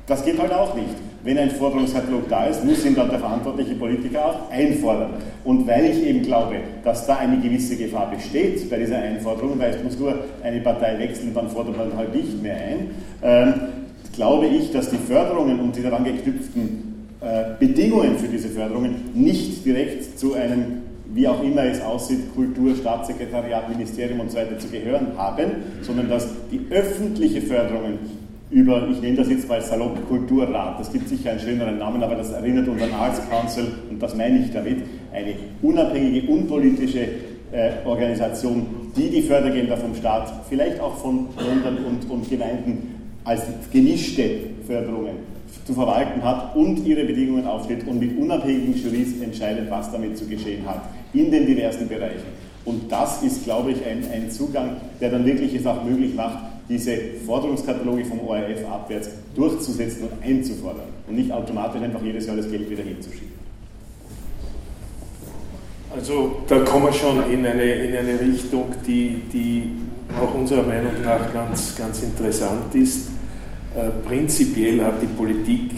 das 0.06 0.26
geht 0.26 0.40
halt 0.40 0.52
auch 0.52 0.76
nicht. 0.76 0.90
Wenn 1.24 1.38
ein 1.38 1.52
Forderungskatalog 1.52 2.30
da 2.30 2.46
ist, 2.46 2.64
muss 2.64 2.86
ihn 2.86 2.96
dann 2.96 3.10
der 3.10 3.20
verantwortliche 3.20 3.76
Politiker 3.76 4.26
auch 4.26 4.52
einfordern. 4.52 5.16
Und 5.44 5.68
weil 5.68 5.86
ich 5.86 6.04
eben 6.04 6.24
glaube, 6.24 6.56
dass 6.84 7.06
da 7.06 7.18
eine 7.18 7.40
gewisse 7.40 7.76
Gefahr 7.76 8.10
besteht 8.10 8.70
bei 8.70 8.78
dieser 8.78 8.98
Einforderung, 9.00 9.60
weil 9.60 9.72
es 9.72 9.84
muss 9.84 10.00
nur 10.00 10.16
eine 10.42 10.62
Partei 10.62 10.98
wechseln, 10.98 11.34
dann 11.34 11.50
fordert 11.50 11.78
man 11.78 11.96
halt 11.96 12.16
nicht 12.16 12.42
mehr 12.42 12.56
ein, 12.56 12.92
ähm, 13.22 13.54
glaube 14.16 14.48
ich, 14.48 14.72
dass 14.72 14.90
die 14.90 14.98
Förderungen 14.98 15.60
und 15.60 15.76
die 15.76 15.84
daran 15.84 16.06
geknüpften 16.06 16.89
Bedingungen 17.60 18.18
für 18.18 18.28
diese 18.28 18.48
Förderungen 18.48 19.10
nicht 19.14 19.66
direkt 19.66 20.18
zu 20.18 20.36
einem, 20.36 20.84
wie 21.14 21.28
auch 21.28 21.44
immer 21.44 21.66
es 21.66 21.82
aussieht, 21.82 22.34
Kultur, 22.34 22.76
Staatssekretariat, 22.76 23.68
Ministerium 23.68 24.22
und 24.22 24.32
so 24.32 24.38
weiter 24.38 24.58
zu 24.58 24.70
gehören 24.70 25.08
haben, 25.18 25.52
sondern 25.82 26.08
dass 26.08 26.28
die 26.50 26.62
öffentliche 26.70 27.42
Förderungen 27.42 28.00
über, 28.52 28.88
ich 28.90 29.02
nenne 29.02 29.18
das 29.18 29.30
jetzt 29.30 29.48
mal 29.48 29.62
salopp 29.62 30.08
Kulturrat, 30.08 30.80
das 30.80 30.92
gibt 30.92 31.10
sicher 31.10 31.32
einen 31.32 31.40
schöneren 31.40 31.78
Namen, 31.78 32.02
aber 32.02 32.16
das 32.16 32.32
erinnert 32.32 32.68
uns 32.68 32.82
an 32.82 32.94
Arts 32.94 33.22
Council 33.30 33.68
und 33.90 34.02
das 34.02 34.16
meine 34.16 34.40
ich 34.40 34.52
damit, 34.52 34.78
eine 35.14 35.34
unabhängige, 35.62 36.32
unpolitische 36.32 37.02
äh, 37.52 37.72
Organisation, 37.86 38.66
die 38.96 39.10
die 39.10 39.22
Fördergelder 39.22 39.78
vom 39.78 39.94
Staat, 39.94 40.32
vielleicht 40.50 40.80
auch 40.80 40.96
von 40.96 41.28
Ländern 41.38 41.78
und, 41.86 42.10
und 42.10 42.30
Gemeinden 42.30 42.96
als 43.24 43.42
gemischte 43.72 44.24
Förderungen 44.66 45.39
zu 45.66 45.74
verwalten 45.74 46.24
hat 46.24 46.56
und 46.56 46.86
ihre 46.86 47.06
Bedingungen 47.06 47.46
aufsteht 47.46 47.88
und 47.88 48.00
mit 48.00 48.18
unabhängigen 48.18 48.76
Juries 48.76 49.22
entscheidet, 49.22 49.70
was 49.70 49.92
damit 49.92 50.18
zu 50.18 50.26
geschehen 50.26 50.66
hat, 50.66 50.82
in 51.14 51.32
den 51.32 51.46
diversen 51.46 51.88
Bereichen. 51.88 52.26
Und 52.66 52.92
das 52.92 53.24
ist, 53.24 53.44
glaube 53.44 53.72
ich, 53.72 53.86
ein, 53.86 54.04
ein 54.12 54.30
Zugang, 54.32 54.78
der 55.00 55.12
dann 55.12 55.26
wirklich 55.26 55.54
es 55.56 55.66
auch 55.66 55.84
möglich 55.84 56.14
macht, 56.16 56.40
diese 56.68 56.96
Forderungskataloge 57.26 58.06
vom 58.06 58.20
ORF 58.28 58.66
abwärts 58.70 59.10
durchzusetzen 59.36 60.04
und 60.04 60.24
einzufordern 60.24 60.86
und 61.08 61.16
nicht 61.16 61.32
automatisch 61.32 61.82
einfach 61.82 62.02
jedes 62.04 62.28
Jahr 62.28 62.36
das 62.36 62.50
Geld 62.50 62.70
wieder 62.70 62.84
hinzuschieben. 62.84 63.40
Also 65.96 66.44
da 66.48 66.60
kommen 66.60 66.86
wir 66.86 66.94
schon 66.94 67.32
in 67.32 67.46
eine, 67.46 67.64
in 67.64 67.96
eine 67.96 68.20
Richtung, 68.20 68.66
die, 68.86 69.22
die 69.34 69.72
auch 70.20 70.36
unserer 70.36 70.64
Meinung 70.64 70.92
nach 71.04 71.34
ganz, 71.34 71.76
ganz 71.76 72.04
interessant 72.04 72.74
ist. 72.76 73.09
Äh, 73.80 73.92
prinzipiell 74.08 74.84
hat 74.84 75.02
die 75.02 75.08
Politik 75.08 75.72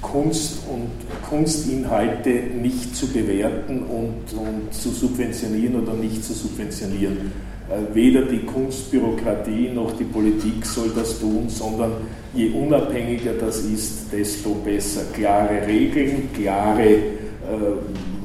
Kunst 0.00 0.60
und 0.68 0.88
Kunstinhalte 1.28 2.30
nicht 2.30 2.96
zu 2.96 3.06
bewerten 3.08 3.82
und, 3.82 4.32
und 4.38 4.72
zu 4.72 4.90
subventionieren 4.90 5.82
oder 5.82 5.92
nicht 5.92 6.24
zu 6.24 6.32
subventionieren. 6.32 7.32
Äh, 7.68 7.94
weder 7.94 8.22
die 8.22 8.40
Kunstbürokratie 8.40 9.70
noch 9.74 9.96
die 9.98 10.04
Politik 10.04 10.64
soll 10.64 10.92
das 10.94 11.20
tun, 11.20 11.48
sondern 11.48 11.92
je 12.34 12.50
unabhängiger 12.50 13.34
das 13.34 13.60
ist, 13.60 14.12
desto 14.12 14.54
besser. 14.54 15.02
Klare 15.12 15.66
Regeln, 15.66 16.30
klare 16.34 16.88
äh, 16.88 17.00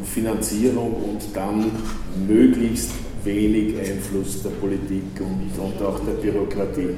Finanzierung 0.05 0.93
und 0.93 1.21
dann 1.33 1.65
möglichst 2.27 2.91
wenig 3.25 3.77
Einfluss 3.77 4.41
der 4.41 4.51
Politik 4.51 5.03
und, 5.19 5.51
und 5.61 5.81
auch 5.85 5.99
der 5.99 6.13
Bürokratie. 6.13 6.95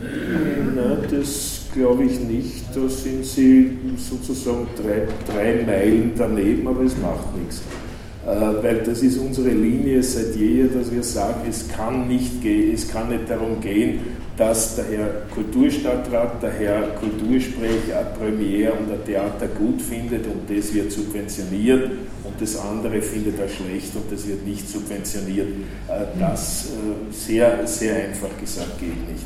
Nein, 0.00 0.98
das 1.10 1.62
glaube 1.74 2.04
ich 2.04 2.20
nicht. 2.20 2.64
Da 2.74 2.88
sind 2.88 3.24
Sie 3.24 3.78
sozusagen 3.96 4.66
drei, 4.76 5.06
drei 5.30 5.64
Meilen 5.64 6.12
daneben, 6.16 6.66
aber 6.66 6.82
es 6.82 6.96
macht 6.98 7.36
nichts. 7.36 7.62
Äh, 8.26 8.62
weil 8.62 8.82
das 8.84 9.02
ist 9.02 9.18
unsere 9.18 9.48
Linie 9.48 10.02
seit 10.02 10.36
jeher, 10.36 10.66
dass 10.68 10.92
wir 10.92 11.02
sagen, 11.02 11.40
es 11.48 11.68
kann 11.68 12.06
nicht 12.06 12.42
gehen, 12.42 12.74
es 12.74 12.86
kann 12.86 13.08
nicht 13.08 13.30
darum 13.30 13.60
gehen, 13.60 14.00
dass 14.36 14.76
der 14.76 14.84
Herr 14.84 15.08
Kulturstadtrat, 15.34 16.42
der 16.42 16.52
Herr 16.52 16.82
Kultursprecher 17.00 17.98
eine 17.98 18.10
Premiere 18.18 18.72
und 18.72 18.92
ein 18.92 19.04
Theater 19.06 19.48
gut 19.48 19.80
findet 19.80 20.26
und 20.26 20.48
das 20.48 20.72
wird 20.74 20.92
subventioniert 20.92 21.90
und 22.24 22.40
das 22.40 22.58
andere 22.58 23.00
findet 23.00 23.38
er 23.38 23.48
schlecht 23.48 23.94
und 23.94 24.12
das 24.12 24.26
wird 24.28 24.46
nicht 24.46 24.68
subventioniert. 24.68 25.48
Äh, 25.88 26.18
das 26.18 26.66
äh, 26.66 27.12
sehr, 27.12 27.66
sehr 27.66 27.96
einfach 27.96 28.38
gesagt 28.38 28.78
geht 28.78 29.08
nicht. 29.10 29.24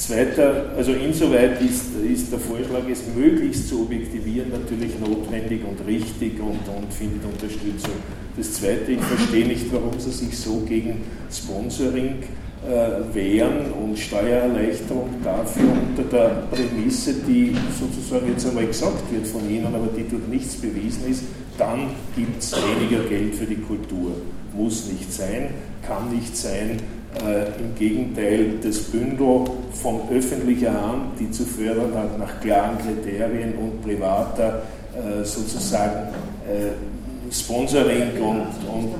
Zweiter, 0.00 0.72
also 0.78 0.92
insoweit 0.92 1.60
ist, 1.60 1.94
ist 2.10 2.32
der 2.32 2.38
Vorschlag, 2.38 2.88
es 2.90 3.02
möglichst 3.14 3.68
zu 3.68 3.82
objektivieren, 3.82 4.50
natürlich 4.50 4.98
notwendig 4.98 5.60
und 5.62 5.86
richtig 5.86 6.40
und, 6.40 6.66
und 6.74 6.90
findet 6.90 7.22
Unterstützung. 7.22 7.92
Das 8.34 8.54
Zweite, 8.54 8.92
ich 8.92 9.00
verstehe 9.00 9.46
nicht, 9.46 9.66
warum 9.70 10.00
sie 10.00 10.10
sich 10.10 10.38
so 10.38 10.60
gegen 10.60 11.02
Sponsoring 11.30 12.22
äh, 12.66 13.14
wehren 13.14 13.72
und 13.72 13.98
Steuererleichterung 13.98 15.10
dafür 15.22 15.68
unter 15.70 16.04
der 16.04 16.44
Prämisse, 16.50 17.12
die 17.28 17.54
sozusagen 17.78 18.26
jetzt 18.28 18.46
einmal 18.46 18.68
gesagt 18.68 19.12
wird 19.12 19.26
von 19.26 19.48
Ihnen, 19.50 19.66
aber 19.66 19.88
die 19.94 20.08
durch 20.08 20.26
nichts 20.30 20.56
bewiesen 20.56 21.10
ist, 21.10 21.24
dann 21.58 21.90
gibt 22.16 22.42
es 22.42 22.54
weniger 22.54 23.06
Geld 23.06 23.34
für 23.34 23.44
die 23.44 23.60
Kultur. 23.60 24.12
Muss 24.54 24.90
nicht 24.90 25.12
sein, 25.12 25.50
kann 25.86 26.10
nicht 26.10 26.34
sein, 26.34 26.78
äh, 27.18 27.60
Im 27.60 27.74
Gegenteil, 27.76 28.54
das 28.62 28.78
Bündel 28.78 29.44
von 29.72 30.00
öffentlicher 30.10 30.72
Hand, 30.72 31.18
die 31.18 31.30
zu 31.30 31.44
fördern 31.44 31.92
hat, 31.94 32.18
nach 32.18 32.40
klaren 32.40 32.78
Kriterien 32.78 33.54
und 33.54 33.82
privater 33.82 34.62
äh, 34.94 35.24
sozusagen 35.24 36.08
äh, 36.46 37.32
Sponsoring 37.32 38.12
und, 38.20 38.46
und 38.68 38.94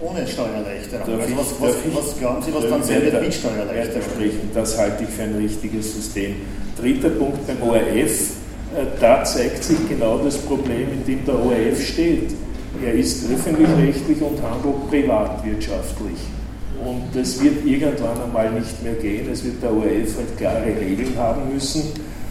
ohne 0.00 0.26
Steuererleichterung. 0.26 1.20
Also 1.20 1.36
was, 1.36 1.60
was, 1.60 1.74
was, 1.94 2.18
glauben 2.18 2.42
Sie, 2.42 2.52
was 2.52 2.68
dann 2.68 2.88
wird 2.88 3.22
mit 3.22 3.34
Steuererleichterung? 3.34 4.02
Das 4.54 4.78
halte 4.78 5.04
ich 5.04 5.10
für 5.10 5.22
ein 5.22 5.36
richtiges 5.36 5.94
System. 5.94 6.34
Dritter 6.80 7.10
Punkt 7.10 7.46
beim 7.46 7.62
ORF. 7.62 8.32
Äh, 8.74 8.86
da 9.00 9.22
zeigt 9.22 9.62
sich 9.62 9.88
genau 9.88 10.18
das 10.18 10.38
Problem, 10.38 10.88
in 10.92 11.04
dem 11.06 11.24
der 11.24 11.34
ORF 11.34 11.80
steht. 11.80 12.32
Er 12.84 12.94
ist 12.94 13.30
öffentlich-rechtlich 13.30 14.20
und 14.20 14.42
handelt 14.42 14.90
privatwirtschaftlich. 14.90 16.18
Und 16.84 17.02
das 17.14 17.40
wird 17.40 17.64
irgendwann 17.64 18.20
einmal 18.24 18.50
nicht 18.50 18.82
mehr 18.82 18.94
gehen. 18.94 19.28
Es 19.30 19.44
wird 19.44 19.62
der 19.62 19.72
ORF 19.72 20.16
halt 20.16 20.36
klare 20.36 20.66
Regeln 20.66 21.16
haben 21.16 21.52
müssen, 21.52 21.82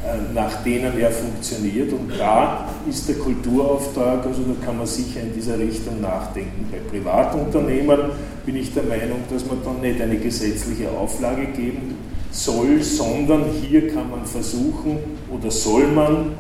äh, 0.06 0.34
nach 0.34 0.62
denen 0.64 1.00
er 1.00 1.12
funktioniert. 1.12 1.94
Und 1.94 2.12
da 2.18 2.68
ist 2.90 3.08
der 3.08 3.16
Kulturauftrag, 3.16 4.26
also 4.26 4.42
da 4.42 4.66
kann 4.66 4.78
man 4.78 4.88
sicher 4.88 5.22
in 5.22 5.34
dieser 5.34 5.58
Richtung 5.58 6.02
nachdenken. 6.02 6.68
Bei 6.70 6.80
Privatunternehmen 6.80 8.00
bin 8.46 8.58
ich 8.58 8.74
der 8.74 8.84
Meinung, 8.84 9.20
dass 9.32 9.46
man 9.46 9.60
dann 9.64 9.80
nicht 9.80 10.02
eine 10.02 10.18
gesetzliche 10.18 10.90
Auflage 10.92 11.46
geben 11.46 11.96
soll, 12.32 12.82
sondern 12.82 13.46
hier 13.62 13.88
kann 13.88 14.10
man 14.10 14.26
versuchen 14.26 14.98
oder 15.32 15.50
soll 15.50 15.88
man 15.88 16.32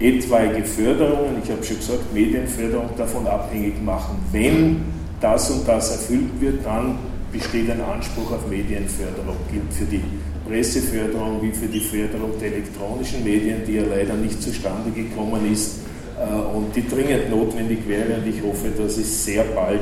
etwaige 0.00 0.64
Förderungen, 0.64 1.42
ich 1.42 1.50
habe 1.50 1.62
schon 1.62 1.76
gesagt, 1.76 2.12
Medienförderung 2.12 2.90
davon 2.96 3.26
abhängig 3.26 3.82
machen. 3.82 4.16
Wenn 4.32 4.82
das 5.20 5.50
und 5.50 5.66
das 5.66 5.92
erfüllt 5.92 6.40
wird, 6.40 6.64
dann 6.64 6.98
besteht 7.32 7.70
ein 7.70 7.80
Anspruch 7.80 8.32
auf 8.32 8.46
Medienförderung, 8.48 9.36
gilt 9.50 9.72
für 9.72 9.84
die 9.84 10.02
Presseförderung 10.46 11.40
wie 11.42 11.52
für 11.52 11.66
die 11.66 11.80
Förderung 11.80 12.32
der 12.40 12.52
elektronischen 12.52 13.24
Medien, 13.24 13.62
die 13.66 13.74
ja 13.74 13.84
leider 13.88 14.14
nicht 14.14 14.42
zustande 14.42 14.90
gekommen 14.90 15.50
ist 15.50 15.80
äh, 16.18 16.34
und 16.34 16.74
die 16.74 16.86
dringend 16.86 17.30
notwendig 17.30 17.86
wäre. 17.86 18.16
Und 18.16 18.26
ich 18.26 18.42
hoffe, 18.42 18.68
dass 18.76 18.98
es 18.98 19.24
sehr 19.24 19.44
bald 19.44 19.80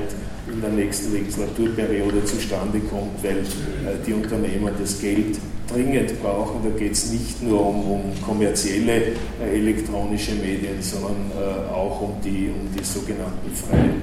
in 0.52 0.60
der 0.60 0.70
nächsten 0.70 1.12
Legislaturperiode 1.12 2.24
zustande 2.24 2.80
kommt, 2.80 3.22
weil 3.22 3.38
äh, 3.38 4.04
die 4.06 4.12
Unternehmen 4.12 4.72
das 4.78 5.00
Geld 5.00 5.38
dringend 5.72 6.20
brauchen. 6.22 6.62
Da 6.62 6.76
geht 6.76 6.92
es 6.92 7.12
nicht 7.12 7.42
nur 7.42 7.66
um, 7.66 7.90
um 7.90 8.22
kommerzielle 8.22 9.12
äh, 9.40 9.54
elektronische 9.54 10.34
Medien, 10.34 10.80
sondern 10.82 11.30
äh, 11.36 11.72
auch 11.72 12.00
um 12.00 12.20
die, 12.24 12.50
um 12.50 12.68
die 12.76 12.84
sogenannten 12.84 13.50
freien. 13.54 14.02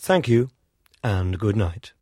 Thank 0.00 0.28
you 0.28 0.46
and 1.02 1.38
good 1.38 1.56
night. 1.56 1.94